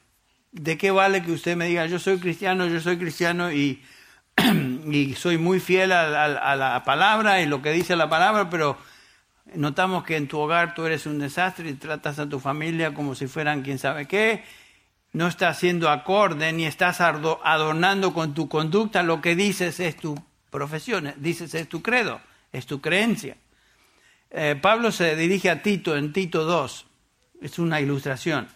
[0.51, 3.83] ¿De qué vale que usted me diga, yo soy cristiano, yo soy cristiano y,
[5.15, 8.75] soy muy fiel a, la palabra y lo que dice la palabra, pero
[9.55, 13.15] notamos que en tu hogar tú eres un desastre y tratas a tu familia como
[13.15, 14.43] si fueran quién sabe qué,
[15.13, 19.03] no estás siendo acorde ni estás adornando con tu conducta.
[19.03, 20.15] Lo que dices es tu
[20.49, 23.37] profesión, dices es tu credo, es tu creencia.
[24.31, 26.85] Eh, Pablo se dirige a Tito en Tito 2,
[27.41, 28.47] es una ilustración.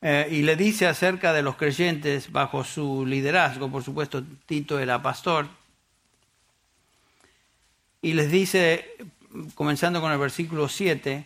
[0.00, 5.02] Eh, y le dice acerca de los creyentes bajo su liderazgo, por supuesto Tito era
[5.02, 5.48] pastor,
[8.00, 8.96] y les dice,
[9.54, 11.24] comenzando con el versículo 7,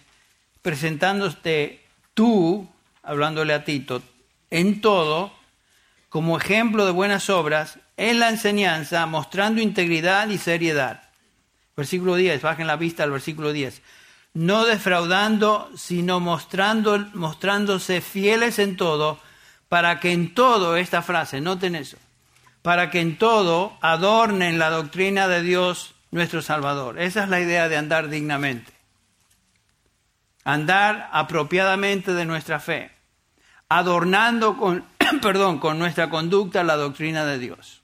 [0.62, 2.68] presentándote tú,
[3.02, 4.02] hablándole a Tito,
[4.50, 5.32] en todo,
[6.08, 11.02] como ejemplo de buenas obras, en la enseñanza, mostrando integridad y seriedad.
[11.76, 13.82] Versículo 10, bajen la vista al versículo 10.
[14.34, 19.18] No defraudando, sino mostrando, mostrándose fieles en todo,
[19.68, 21.96] para que en todo, esta frase, noten eso,
[22.60, 27.00] para que en todo adornen la doctrina de Dios nuestro Salvador.
[27.00, 28.72] Esa es la idea de andar dignamente.
[30.44, 32.92] Andar apropiadamente de nuestra fe,
[33.68, 34.84] adornando con,
[35.22, 37.82] perdón, con nuestra conducta la doctrina de Dios.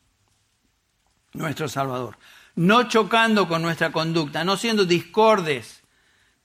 [1.32, 2.16] nuestro Salvador.
[2.54, 5.82] No chocando con nuestra conducta, no siendo discordes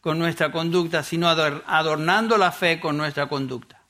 [0.01, 3.81] con nuestra conducta, sino adornando la fe con nuestra conducta.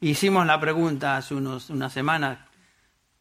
[0.00, 2.38] Hicimos la pregunta hace unos, unas semanas,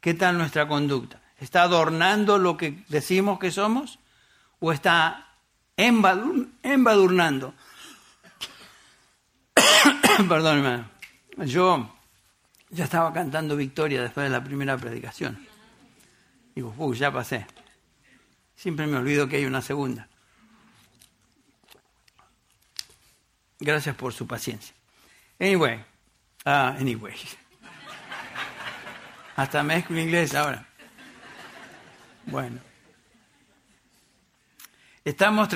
[0.02, 1.23] ¿qué tal nuestra conducta?
[1.44, 4.00] ¿Está adornando lo que decimos que somos
[4.62, 5.28] o está
[5.76, 7.54] embadurnando?
[10.30, 10.90] Perdón, hermano.
[11.46, 11.94] Yo
[12.70, 15.46] ya estaba cantando victoria después de la primera predicación.
[16.56, 17.46] Digo, uy, ya pasé.
[18.56, 20.08] Siempre me olvido que hay una segunda.
[23.60, 24.74] Gracias por su paciencia.
[25.42, 25.76] Anyway,
[26.46, 27.16] uh, anyway.
[29.36, 30.70] Hasta mezclo inglés ahora.
[32.26, 32.60] Bueno.
[35.06, 35.50] ¿Estamos,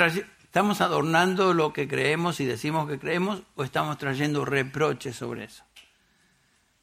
[0.43, 5.63] ¿Estamos adornando lo que creemos y decimos que creemos o estamos trayendo reproches sobre eso?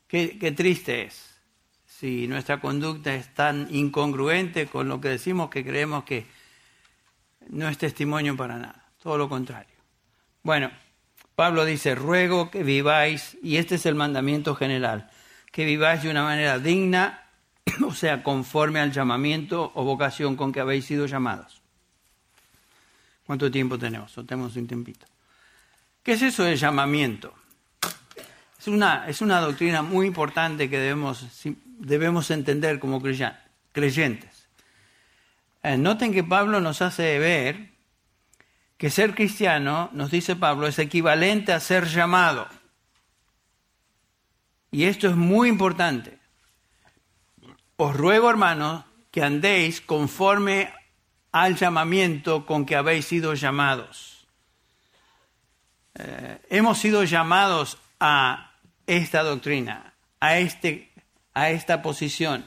[0.09, 1.35] Qué, qué triste es
[1.87, 6.27] si nuestra conducta es tan incongruente con lo que decimos que creemos que
[7.49, 8.89] no es testimonio para nada.
[9.03, 9.75] Todo lo contrario.
[10.43, 10.71] Bueno,
[11.35, 15.11] Pablo dice, ruego que viváis, y este es el mandamiento general,
[15.51, 17.24] que viváis de una manera digna,
[17.87, 21.63] o sea, conforme al llamamiento o vocación con que habéis sido llamados.
[23.27, 24.15] ¿Cuánto tiempo tenemos?
[24.27, 25.07] Tenemos un tiempito.
[26.03, 27.33] ¿Qué es eso del llamamiento?
[28.59, 31.27] Es una, es una doctrina muy importante que debemos,
[31.65, 33.03] debemos entender como
[33.73, 34.49] creyentes.
[35.63, 37.71] Eh, noten que Pablo nos hace ver
[38.77, 42.47] que ser cristiano, nos dice Pablo, es equivalente a ser llamado.
[44.71, 46.19] Y esto es muy importante.
[47.85, 50.73] Os ruego, hermanos, que andéis conforme
[51.33, 54.27] al llamamiento con que habéis sido llamados.
[55.95, 58.53] Eh, hemos sido llamados a
[58.87, 60.93] esta doctrina, a, este,
[61.35, 62.45] a esta posición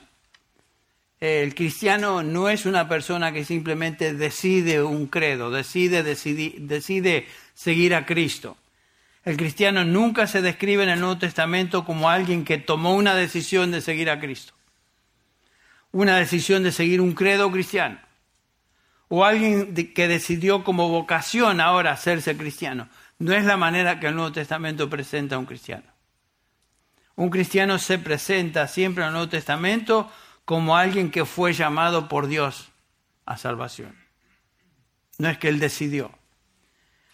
[1.20, 8.06] el cristiano no es una persona que simplemente decide un credo, decide, decide seguir a
[8.06, 8.56] Cristo.
[9.24, 13.72] El cristiano nunca se describe en el Nuevo Testamento como alguien que tomó una decisión
[13.72, 14.54] de seguir a Cristo,
[15.92, 18.00] una decisión de seguir un credo cristiano,
[19.08, 22.90] o alguien que decidió como vocación ahora hacerse cristiano.
[23.20, 25.86] No es la manera que el Nuevo Testamento presenta a un cristiano.
[27.16, 30.12] Un cristiano se presenta siempre en el Nuevo Testamento
[30.46, 32.70] como alguien que fue llamado por Dios
[33.26, 33.96] a salvación.
[35.18, 36.12] No es que Él decidió.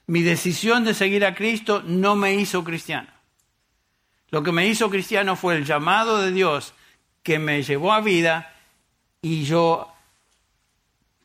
[0.06, 3.10] Mi decisión de seguir a Cristo no me hizo cristiano.
[4.30, 6.74] Lo que me hizo cristiano fue el llamado de Dios
[7.22, 8.53] que me llevó a vida
[9.24, 9.92] y yo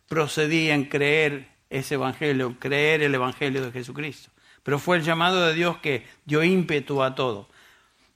[0.08, 4.30] procedí en creer ese evangelio, creer el evangelio de Jesucristo.
[4.62, 7.48] Pero fue el llamado de Dios que dio ímpetu a todo.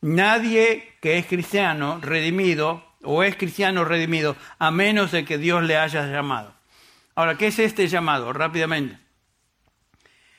[0.01, 5.77] Nadie que es cristiano, redimido, o es cristiano redimido, a menos de que Dios le
[5.77, 6.55] haya llamado.
[7.17, 8.33] Ahora, ¿qué es este llamado?
[8.33, 8.99] Rápidamente.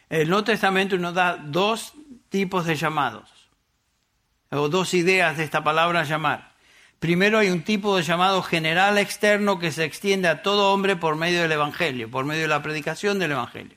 [0.10, 1.94] El Nuevo Testamento nos da dos
[2.30, 3.30] tipos de llamados,
[4.52, 6.53] o dos ideas de esta palabra llamar.
[7.04, 11.18] Primero hay un tipo de llamado general externo que se extiende a todo hombre por
[11.18, 13.76] medio del Evangelio, por medio de la predicación del Evangelio.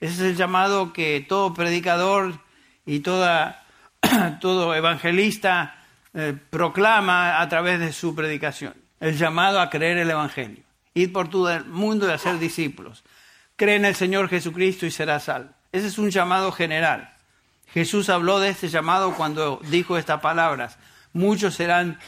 [0.00, 2.38] Ese es el llamado que todo predicador
[2.86, 3.64] y toda,
[4.40, 5.82] todo evangelista
[6.14, 8.74] eh, proclama a través de su predicación.
[9.00, 10.62] El llamado a creer el Evangelio.
[10.94, 13.02] Ir por todo el mundo y hacer discípulos.
[13.56, 15.50] Cree en el Señor Jesucristo y serás salvo.
[15.72, 17.12] Ese es un llamado general.
[17.74, 20.78] Jesús habló de este llamado cuando dijo estas palabras.
[21.16, 21.98] Muchos serán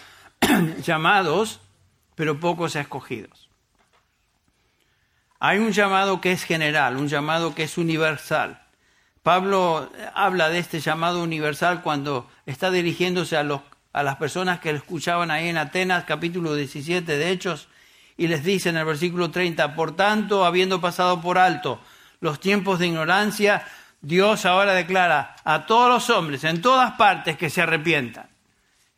[0.85, 1.61] llamados,
[2.15, 3.49] pero pocos escogidos.
[5.41, 8.61] Hay un llamado que es general, un llamado que es universal.
[9.23, 15.31] Pablo habla de este llamado universal cuando está dirigiéndose a las personas que le escuchaban
[15.31, 17.69] ahí en Atenas, capítulo 17 de Hechos,
[18.19, 21.81] y les dice en el versículo 30, por tanto, habiendo pasado por alto
[22.21, 23.67] los tiempos de ignorancia,
[24.03, 28.29] Dios ahora declara a todos los hombres en todas partes que se arrepientan.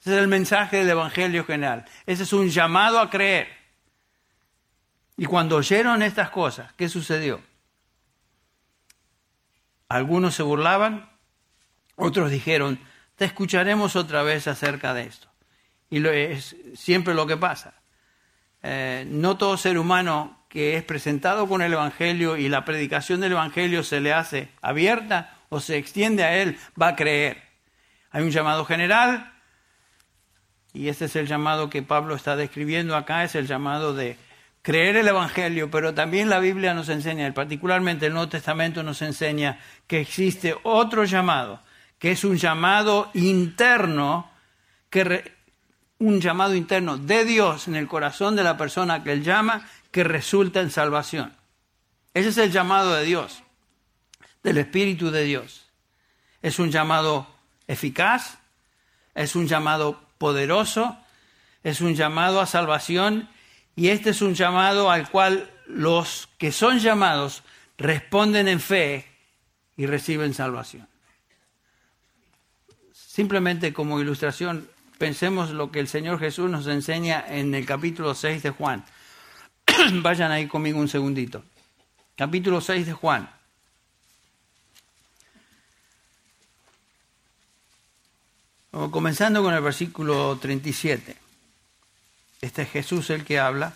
[0.00, 1.84] Ese es el mensaje del Evangelio general.
[2.06, 3.48] Ese es un llamado a creer.
[5.16, 7.42] Y cuando oyeron estas cosas, ¿qué sucedió?
[9.88, 11.10] Algunos se burlaban,
[11.96, 12.80] otros dijeron,
[13.16, 15.28] te escucharemos otra vez acerca de esto.
[15.90, 17.74] Y es siempre lo que pasa.
[18.62, 23.32] Eh, no todo ser humano que es presentado con el Evangelio y la predicación del
[23.32, 27.42] Evangelio se le hace abierta o se extiende a él, va a creer.
[28.10, 29.29] Hay un llamado general,
[30.72, 34.16] y este es el llamado que Pablo está describiendo acá, es el llamado de
[34.62, 39.58] creer el Evangelio, pero también la Biblia nos enseña, particularmente el Nuevo Testamento nos enseña
[39.86, 41.60] que existe otro llamado,
[41.98, 44.30] que es un llamado interno
[44.90, 45.32] que,
[45.98, 50.04] un llamado interno de Dios en el corazón de la persona que él llama que
[50.04, 51.34] resulta en salvación.
[52.14, 53.42] Ese es el llamado de Dios,
[54.42, 55.68] del Espíritu de Dios.
[56.42, 57.26] Es un llamado
[57.66, 58.38] eficaz,
[59.14, 60.98] es un llamado poderoso,
[61.64, 63.30] es un llamado a salvación
[63.74, 67.42] y este es un llamado al cual los que son llamados
[67.78, 69.06] responden en fe
[69.78, 70.86] y reciben salvación.
[72.92, 74.68] Simplemente como ilustración,
[74.98, 78.84] pensemos lo que el Señor Jesús nos enseña en el capítulo 6 de Juan.
[80.02, 81.42] Vayan ahí conmigo un segundito.
[82.14, 83.39] Capítulo 6 de Juan.
[88.70, 91.16] Comenzando con el versículo 37.
[92.40, 93.74] Este es Jesús el que habla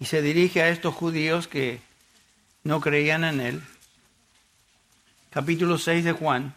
[0.00, 1.80] y se dirige a estos judíos que
[2.62, 3.62] no creían en él.
[5.28, 6.54] Capítulo 6 de Juan,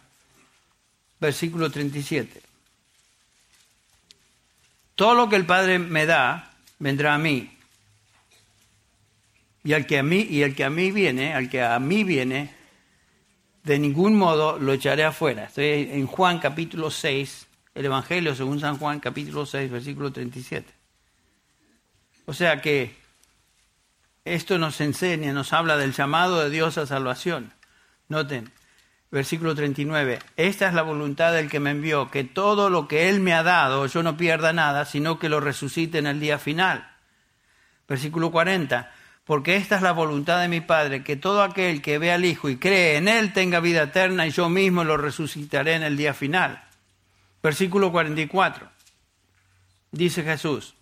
[1.20, 2.40] versículo 37.
[4.94, 7.54] Todo lo que el Padre me da vendrá a mí.
[9.62, 12.02] Y al que a mí y el que a mí viene, al que a mí
[12.02, 12.57] viene,
[13.68, 15.44] de ningún modo lo echaré afuera.
[15.44, 20.72] Estoy en Juan capítulo 6, el Evangelio según San Juan capítulo 6, versículo 37.
[22.24, 22.96] O sea que
[24.24, 27.52] esto nos enseña, nos habla del llamado de Dios a salvación.
[28.08, 28.50] Noten,
[29.10, 33.20] versículo 39, esta es la voluntad del que me envió, que todo lo que Él
[33.20, 36.90] me ha dado yo no pierda nada, sino que lo resucite en el día final.
[37.86, 38.90] Versículo 40,
[39.28, 42.48] porque esta es la voluntad de mi Padre, que todo aquel que ve al Hijo
[42.48, 46.14] y cree en Él tenga vida eterna y yo mismo lo resucitaré en el día
[46.14, 46.64] final.
[47.42, 48.70] Versículo 44,
[49.92, 50.72] dice Jesús,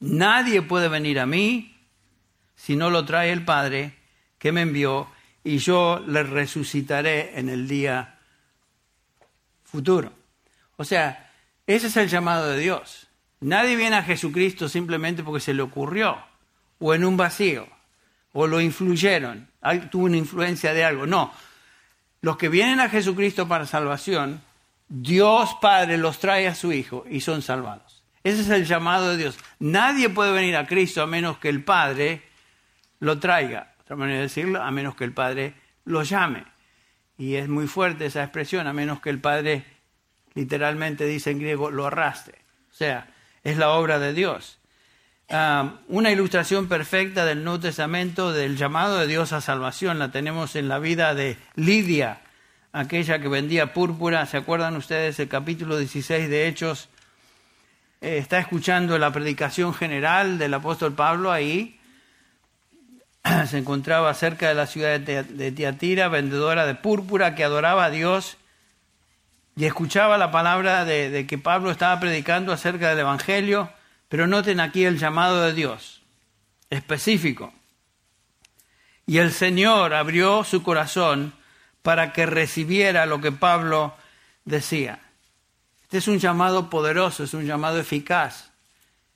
[0.00, 1.74] nadie puede venir a mí
[2.56, 3.94] si no lo trae el Padre
[4.36, 5.08] que me envió
[5.42, 8.18] y yo le resucitaré en el día
[9.64, 10.12] futuro.
[10.76, 11.32] O sea,
[11.66, 13.08] ese es el llamado de Dios.
[13.40, 16.18] Nadie viene a Jesucristo simplemente porque se le ocurrió,
[16.78, 17.68] o en un vacío,
[18.32, 19.48] o lo influyeron,
[19.90, 21.06] tuvo una influencia de algo.
[21.06, 21.32] No,
[22.20, 24.42] los que vienen a Jesucristo para salvación,
[24.88, 28.02] Dios Padre los trae a su Hijo y son salvados.
[28.22, 29.38] Ese es el llamado de Dios.
[29.58, 32.22] Nadie puede venir a Cristo a menos que el Padre
[32.98, 35.54] lo traiga otra manera de decirlo, a menos que el Padre
[35.84, 36.44] lo llame.
[37.16, 39.64] Y es muy fuerte esa expresión, a menos que el Padre,
[40.34, 42.40] literalmente dice en griego, lo arrastre.
[42.68, 43.06] O sea,
[43.44, 44.55] es la obra de Dios.
[45.28, 50.54] Ah, una ilustración perfecta del Nuevo Testamento del llamado de Dios a salvación la tenemos
[50.54, 52.20] en la vida de Lidia,
[52.72, 54.24] aquella que vendía púrpura.
[54.26, 56.88] ¿Se acuerdan ustedes el capítulo 16 de Hechos?
[58.00, 61.80] Eh, está escuchando la predicación general del apóstol Pablo ahí
[63.46, 68.36] se encontraba cerca de la ciudad de Tiatira, vendedora de púrpura que adoraba a Dios
[69.56, 73.70] y escuchaba la palabra de, que Pablo estaba predicando acerca del Evangelio,
[74.16, 76.00] pero noten aquí el llamado de Dios,
[76.70, 77.52] específico.
[79.04, 81.34] Y el Señor abrió su corazón
[81.82, 83.94] para que recibiera lo que Pablo
[84.46, 85.00] decía.
[85.82, 88.52] Este es un llamado poderoso, es un llamado eficaz.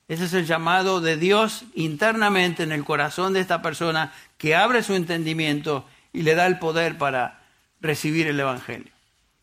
[0.07, 4.83] Ese es el llamado de Dios internamente en el corazón de esta persona que abre
[4.83, 7.41] su entendimiento y le da el poder para
[7.81, 8.93] recibir el Evangelio.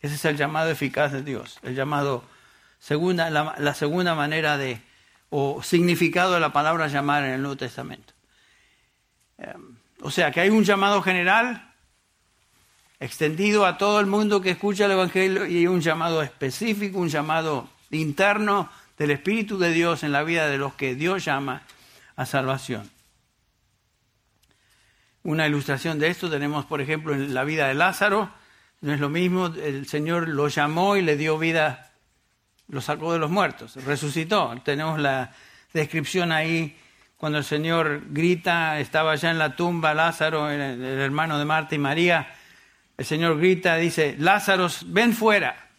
[0.02, 2.24] Ese es el llamado eficaz de Dios, el llamado
[2.78, 4.86] segunda, la, segunda manera de
[5.30, 8.14] o significado de la palabra llamar en el Nuevo Testamento.
[9.38, 11.74] Em, o sea que hay un llamado general
[13.00, 17.70] extendido a todo el mundo que escucha el Evangelio y un llamado específico, un llamado
[17.92, 21.62] interno del Espíritu de Dios en la vida de los que Dios llama
[22.16, 22.90] a salvación.
[25.24, 28.32] Una ilustración de esto tenemos, por ejemplo, en la vida de Lázaro.
[28.82, 31.87] No es lo mismo, el Señor lo llamó y le dio vida,
[32.68, 34.54] lo sacó de los muertos, resucitó.
[34.64, 35.32] Tenemos la
[35.74, 36.78] descripción ahí
[37.18, 41.80] cuando el Señor grita, estaba ya en la tumba Lázaro, el, hermano de Marta y
[41.80, 42.36] María.
[42.96, 45.70] El Señor grita, dice, Lázaro, ven fuera.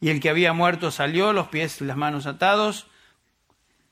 [0.00, 2.86] Y el que había muerto salió, los pies y las manos atados,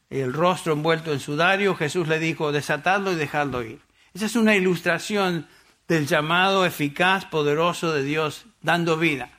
[0.09, 1.75] el rostro envuelto en sudario.
[1.75, 3.81] Jesús le dijo, desatadlo y dejadlo ir.
[4.15, 5.47] Esa es una ilustración
[5.89, 9.31] del llamado eficaz, poderoso de Dios, dando vida.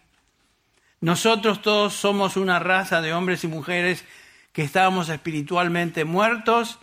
[1.04, 4.06] Nosotros todos somos una raza de hombres y mujeres
[4.54, 6.80] que estábamos espiritualmente muertos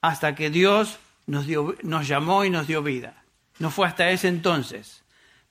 [0.00, 1.46] hasta que Dios nos,
[2.08, 3.22] llamó y nos dio vida.
[3.58, 5.02] No fue hasta ese entonces.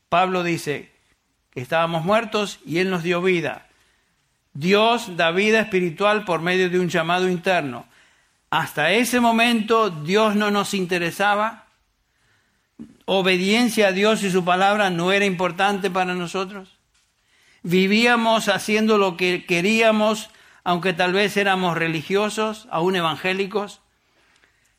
[0.10, 0.91] Pablo dice,
[1.52, 3.68] que estábamos muertos y Él nos dio vida.
[4.54, 7.86] Dios da vida espiritual por medio de un llamado interno.
[8.50, 11.68] Hasta ese momento Dios no nos interesaba.
[13.06, 16.80] Obediencia a Dios y su palabra no era importante para nosotros.
[17.64, 20.30] Vivíamos haciendo lo que queríamos,
[20.64, 23.82] aunque tal vez éramos religiosos, aún evangélicos,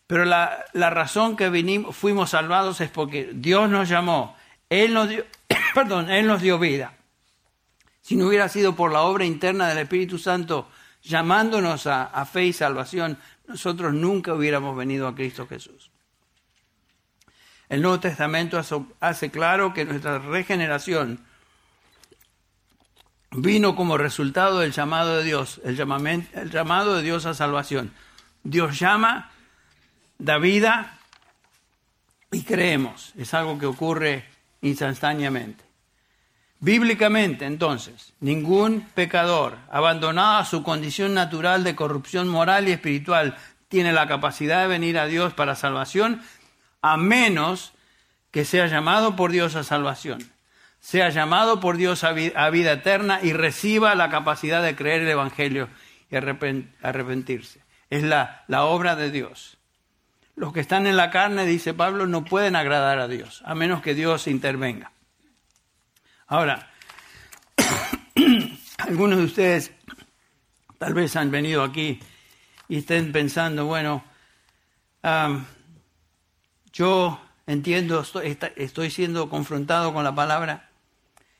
[0.07, 4.37] pero la, razón que vinimos, fuimos salvados es porque Dios nos llamó,
[4.69, 5.25] Él nos dio,
[5.75, 6.95] perdón, Él nos dio vida.
[8.03, 10.69] Si no hubiera sido por la obra interna del Espíritu Santo
[11.03, 15.91] llamándonos a fe y salvación, nosotros nunca hubiéramos venido a Cristo Jesús.
[17.69, 18.61] El Nuevo Testamento
[19.01, 21.25] hace claro que nuestra regeneración
[23.35, 27.93] vino como resultado del llamado de Dios, el, el llamado de Dios a salvación.
[28.43, 29.31] Dios llama,
[30.19, 30.99] da vida
[32.31, 33.13] y creemos.
[33.17, 34.25] Es algo que ocurre
[34.63, 35.65] instantáneamente.
[36.61, 43.37] Bíblicamente, entonces, ningún pecador, abandonado a su condición natural de corrupción moral y espiritual,
[43.69, 46.23] tiene la capacidad de venir a Dios para salvación,
[46.81, 47.73] a menos
[48.31, 50.34] que sea llamado por Dios a salvación
[50.85, 55.71] sea llamado por Dios a vida eterna y reciba la capacidad de creer el Evangelio
[56.11, 57.63] y arrepentirse.
[57.89, 59.57] Es la, la obra de Dios.
[60.37, 63.81] Los que están en la carne, dice Pablo, no pueden agradar a Dios, a menos
[63.81, 64.93] que Dios intervenga.
[66.27, 66.71] Ahora,
[68.77, 69.73] algunos de ustedes
[70.77, 71.99] tal vez han venido aquí
[72.69, 74.05] y estén pensando, bueno,
[76.75, 80.69] yo entiendo, estoy, estoy siendo confrontado con la palabra,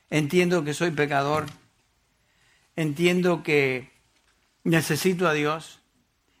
[0.09, 1.45] entiendo que soy pecador,
[2.75, 3.91] entiendo que
[4.63, 5.79] necesito a Dios,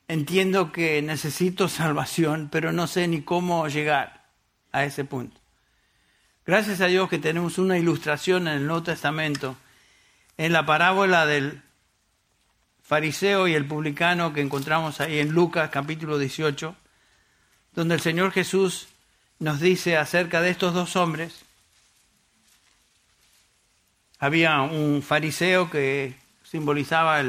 [0.07, 4.25] entiendo que necesito salvación, pero no sé ni cómo llegar
[4.71, 5.39] a ese punto.
[6.45, 9.55] Gracias a Dios que tenemos una ilustración en el Nuevo Testamento,
[10.37, 11.63] en la parábola del
[12.83, 16.75] fariseo y el publicano que encontramos ahí en Lucas capítulo 18,
[17.73, 18.89] donde el Señor Jesús
[19.39, 21.44] nos dice acerca de estos dos hombres
[24.25, 27.23] había un fariseo que simbolizaba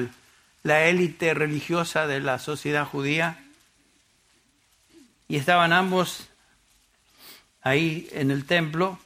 [0.62, 3.38] la élite religiosa de la sociedad judía
[5.28, 6.28] y estaban ambos
[7.61, 8.99] ahí en el templo.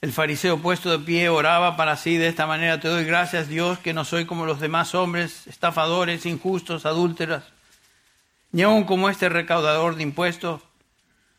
[0.00, 3.80] El fariseo puesto de pie oraba para sí de esta manera, te doy gracias Dios
[3.80, 7.42] que no soy como los demás hombres, estafadores, injustos, adúlteros,
[8.52, 10.62] ni aun como este recaudador de impuestos.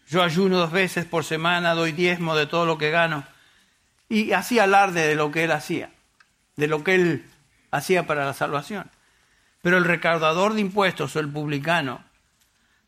[0.10, 3.32] Yo ayuno dos veces por semana, doy diezmo de todo lo que gano
[4.14, 5.90] y hacía alarde de lo que él hacía,
[6.56, 7.26] de lo que él
[7.72, 8.92] hacía para la salvación.
[9.64, 12.04] Pero el recaudador de impuestos o el publicano,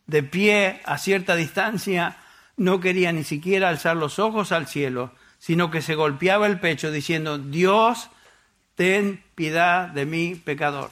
[0.05, 2.17] de pie a cierta distancia,
[2.57, 6.91] no quería ni siquiera alzar los ojos al cielo, sino que se golpeaba el pecho
[6.91, 8.11] diciendo, Dios,
[8.76, 10.91] ten piedad de mí, pecador.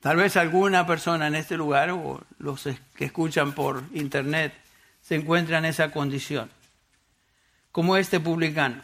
[0.00, 4.54] Tal vez alguna persona en este lugar o los que escuchan por internet
[5.02, 6.48] se encuentran en esa condición
[7.78, 8.82] como este publicano,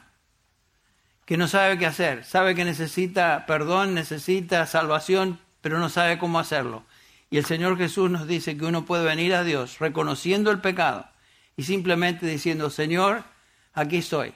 [1.24, 6.38] que no sabe qué hacer, sabe que necesita perdón, necesita salvación, pero no sabe cómo
[6.38, 6.84] hacerlo.
[7.28, 11.09] Y el Señor Jesús nos dice que uno puede venir a Dios reconociendo el pecado
[11.57, 13.24] y simplemente diciendo, Señor,
[13.72, 14.32] aquí estoy,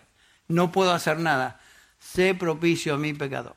[0.49, 1.61] no puedo hacer nada,
[2.01, 3.55] sé propicio a mi pecador.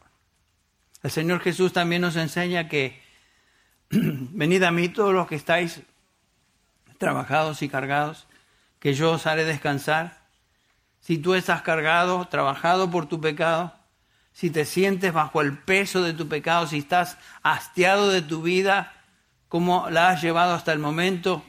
[1.02, 3.02] El Señor Jesús también nos enseña que
[3.89, 5.82] venid a mí todos los que estáis
[6.99, 8.28] trabajados y cargados,
[8.80, 10.21] que yo os haré descansar
[11.02, 13.74] si tú estás cargado, trabajado por tu pecado,
[14.32, 18.93] si te sientes bajo el peso de tu pecado, si estás hastiado de tu vida,
[19.49, 21.43] como la has llevado hasta el momento,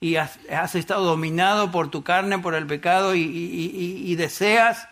[0.00, 0.38] y has,
[0.74, 4.88] estado dominado por tu carne, por el pecado, y, y deseas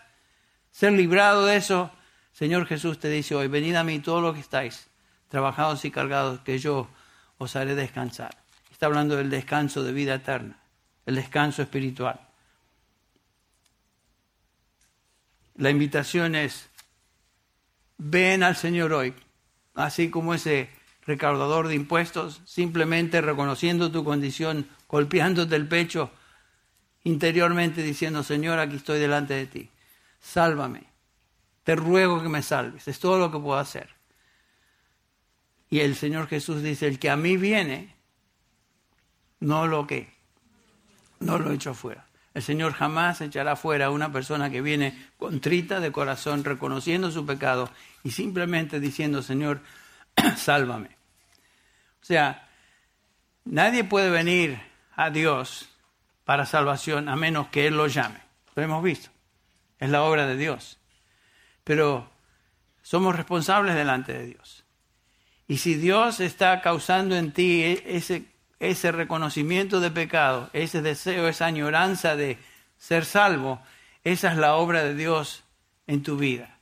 [0.70, 1.90] ser librado de eso,
[2.32, 4.88] Señor Jesús te dice hoy, venid a mí todos los que estáis
[5.28, 6.88] trabajados y cargados, que yo
[7.38, 8.36] os haré descansar.
[8.70, 10.58] Está hablando del descanso de vida eterna,
[11.06, 12.27] el descanso espiritual.
[15.58, 16.68] La invitación es,
[17.98, 19.12] ven al Señor hoy,
[19.74, 20.70] así como ese
[21.04, 26.12] recaudador de impuestos, simplemente reconociendo tu condición, golpeándote el pecho
[27.02, 29.70] interiormente diciendo, Señor, aquí estoy delante de ti,
[30.20, 30.84] sálvame,
[31.64, 33.90] te ruego que me salves, es todo lo que puedo hacer.
[35.70, 37.96] Y el Señor Jesús dice, el que a mí viene,
[39.40, 40.14] no lo que,
[41.18, 42.07] no lo echo afuera.
[42.38, 47.26] El Señor jamás echará fuera a una persona que viene contrita de corazón, reconociendo su
[47.26, 47.68] pecado
[48.04, 49.60] y simplemente diciendo, Señor,
[50.36, 50.90] sálvame.
[52.00, 52.48] O sea,
[53.44, 54.60] nadie puede venir
[54.94, 55.68] a Dios
[56.24, 58.20] para salvación a menos que Él lo llame.
[58.54, 59.10] Lo hemos visto.
[59.80, 60.78] Es la obra de Dios.
[61.64, 62.08] Pero
[62.82, 64.64] somos responsables delante de Dios.
[65.48, 68.26] Y si Dios está causando en ti e-, ese
[68.60, 72.38] ese reconocimiento de pecado, ese deseo, esa añoranza de
[72.76, 73.60] ser salvo,
[74.04, 75.44] esa es la obra de Dios
[75.86, 76.58] en tu vida.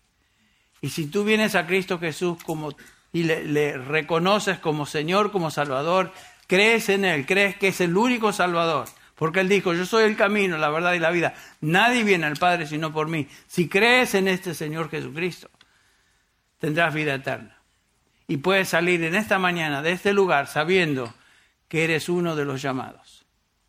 [0.80, 2.74] Y si tú vienes a Cristo Jesús como,
[3.12, 6.12] y le, le reconoces como Señor, como Salvador,
[6.46, 10.16] crees en Él, crees que es el único Salvador, porque Él dijo, yo soy el
[10.16, 11.34] camino, la verdad y la vida.
[11.62, 13.26] Nadie viene al Padre sino por mí.
[13.46, 15.48] Si crees en este Señor Jesucristo,
[16.58, 17.56] tendrás vida eterna.
[18.28, 21.14] Y puedes salir en esta mañana de este lugar sabiendo
[21.68, 23.26] que eres uno de los llamados,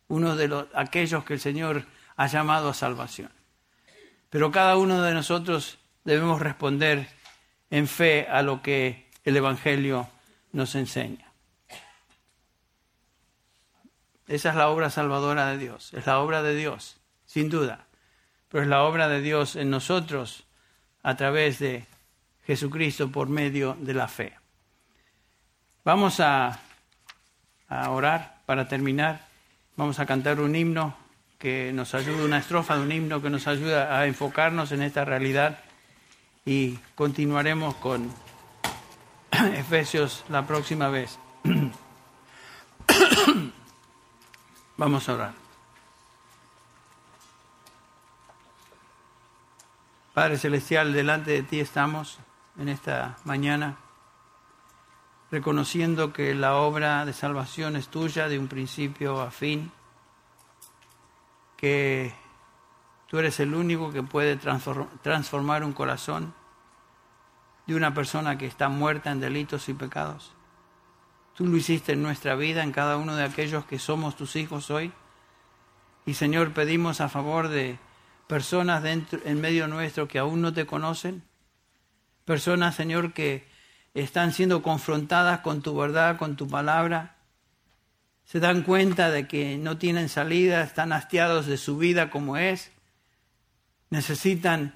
[0.08, 1.86] uno de los, aquellos que el Señor
[2.16, 3.30] ha llamado a salvación.
[4.30, 7.08] Pero cada uno de nosotros debemos responder
[7.70, 10.08] en fe a lo que el Evangelio
[10.52, 11.32] nos enseña.
[14.26, 17.86] Esa es la obra salvadora de Dios, es la obra de Dios, sin duda,
[18.48, 20.44] pero es la obra de Dios en nosotros
[21.02, 21.86] a través de
[22.44, 24.38] Jesucristo por medio de la fe.
[25.84, 26.60] Vamos a,
[27.68, 29.26] a orar para terminar.
[29.76, 30.94] Vamos a cantar un himno
[31.38, 35.04] que nos ayuda, una estrofa de un himno que nos ayuda a enfocarnos en esta
[35.04, 35.60] realidad
[36.44, 38.10] y continuaremos con
[39.54, 41.18] Efesios la próxima vez.
[44.76, 45.32] Vamos a orar.
[50.14, 52.18] Padre Celestial, delante de ti estamos
[52.58, 53.76] en esta mañana,
[55.30, 59.70] reconociendo que la obra de salvación es tuya de un principio a fin,
[61.56, 62.14] que
[63.08, 66.34] tú eres el único que puede transformar un corazón
[67.66, 70.32] de una persona que está muerta en delitos y pecados.
[71.34, 74.70] Tú lo hiciste en nuestra vida, en cada uno de aquellos que somos tus hijos
[74.70, 74.92] hoy.
[76.06, 77.78] Y Señor, pedimos a favor de
[78.26, 81.22] personas dentro, en medio nuestro que aún no te conocen.
[82.24, 83.46] Personas, Señor, que
[83.94, 87.16] están siendo confrontadas con tu verdad, con tu palabra.
[88.24, 92.70] Se dan cuenta de que no tienen salida, están hastiados de su vida como es.
[93.90, 94.74] Necesitan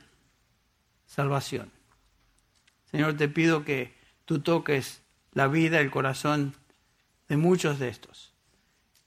[1.06, 1.70] salvación.
[2.90, 3.94] Señor, te pido que
[4.24, 5.02] tú toques
[5.32, 6.54] la vida, el corazón
[7.28, 8.32] de muchos de estos.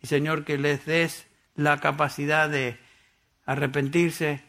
[0.01, 2.77] Y Señor, que les des la capacidad de
[3.45, 4.43] arrepentirse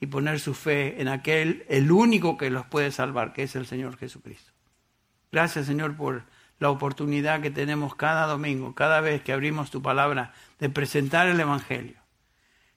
[0.00, 3.66] y poner su fe en aquel, el único que los puede salvar, que es el
[3.66, 4.51] Señor Jesucristo.
[5.32, 6.24] Gracias, Señor, por
[6.58, 11.40] la oportunidad que tenemos cada domingo, cada vez que abrimos tu palabra, de presentar el
[11.40, 11.96] Evangelio.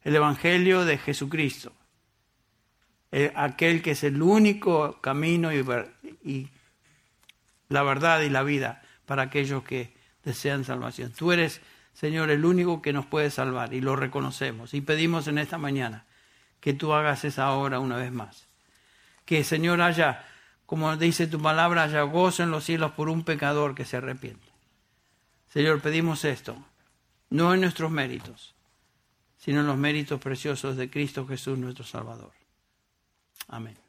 [0.02, 1.74] El Evangelio de Jesucristo.
[3.36, 6.50] aquel que es el único camino y
[7.70, 9.94] la verdad y la vida para aquellos que
[10.24, 11.12] desean salvación.
[11.12, 11.62] Tú eres,
[11.94, 14.74] Señor, el único que nos puede salvar y lo reconocemos.
[14.74, 16.06] Y pedimos en esta mañana
[16.60, 18.48] que tú hagas esa obra una vez más.
[19.26, 20.26] Que, Señor, haya,
[20.66, 24.48] como dice tu palabra, haya gozo en los cielos por un pecador que se arrepiente.
[25.50, 26.58] Señor, pedimos esto,
[27.30, 28.56] no en nuestros méritos,
[29.38, 32.32] sino en los méritos preciosos de Cristo Jesús, nuestro Salvador.
[33.48, 33.85] Amén.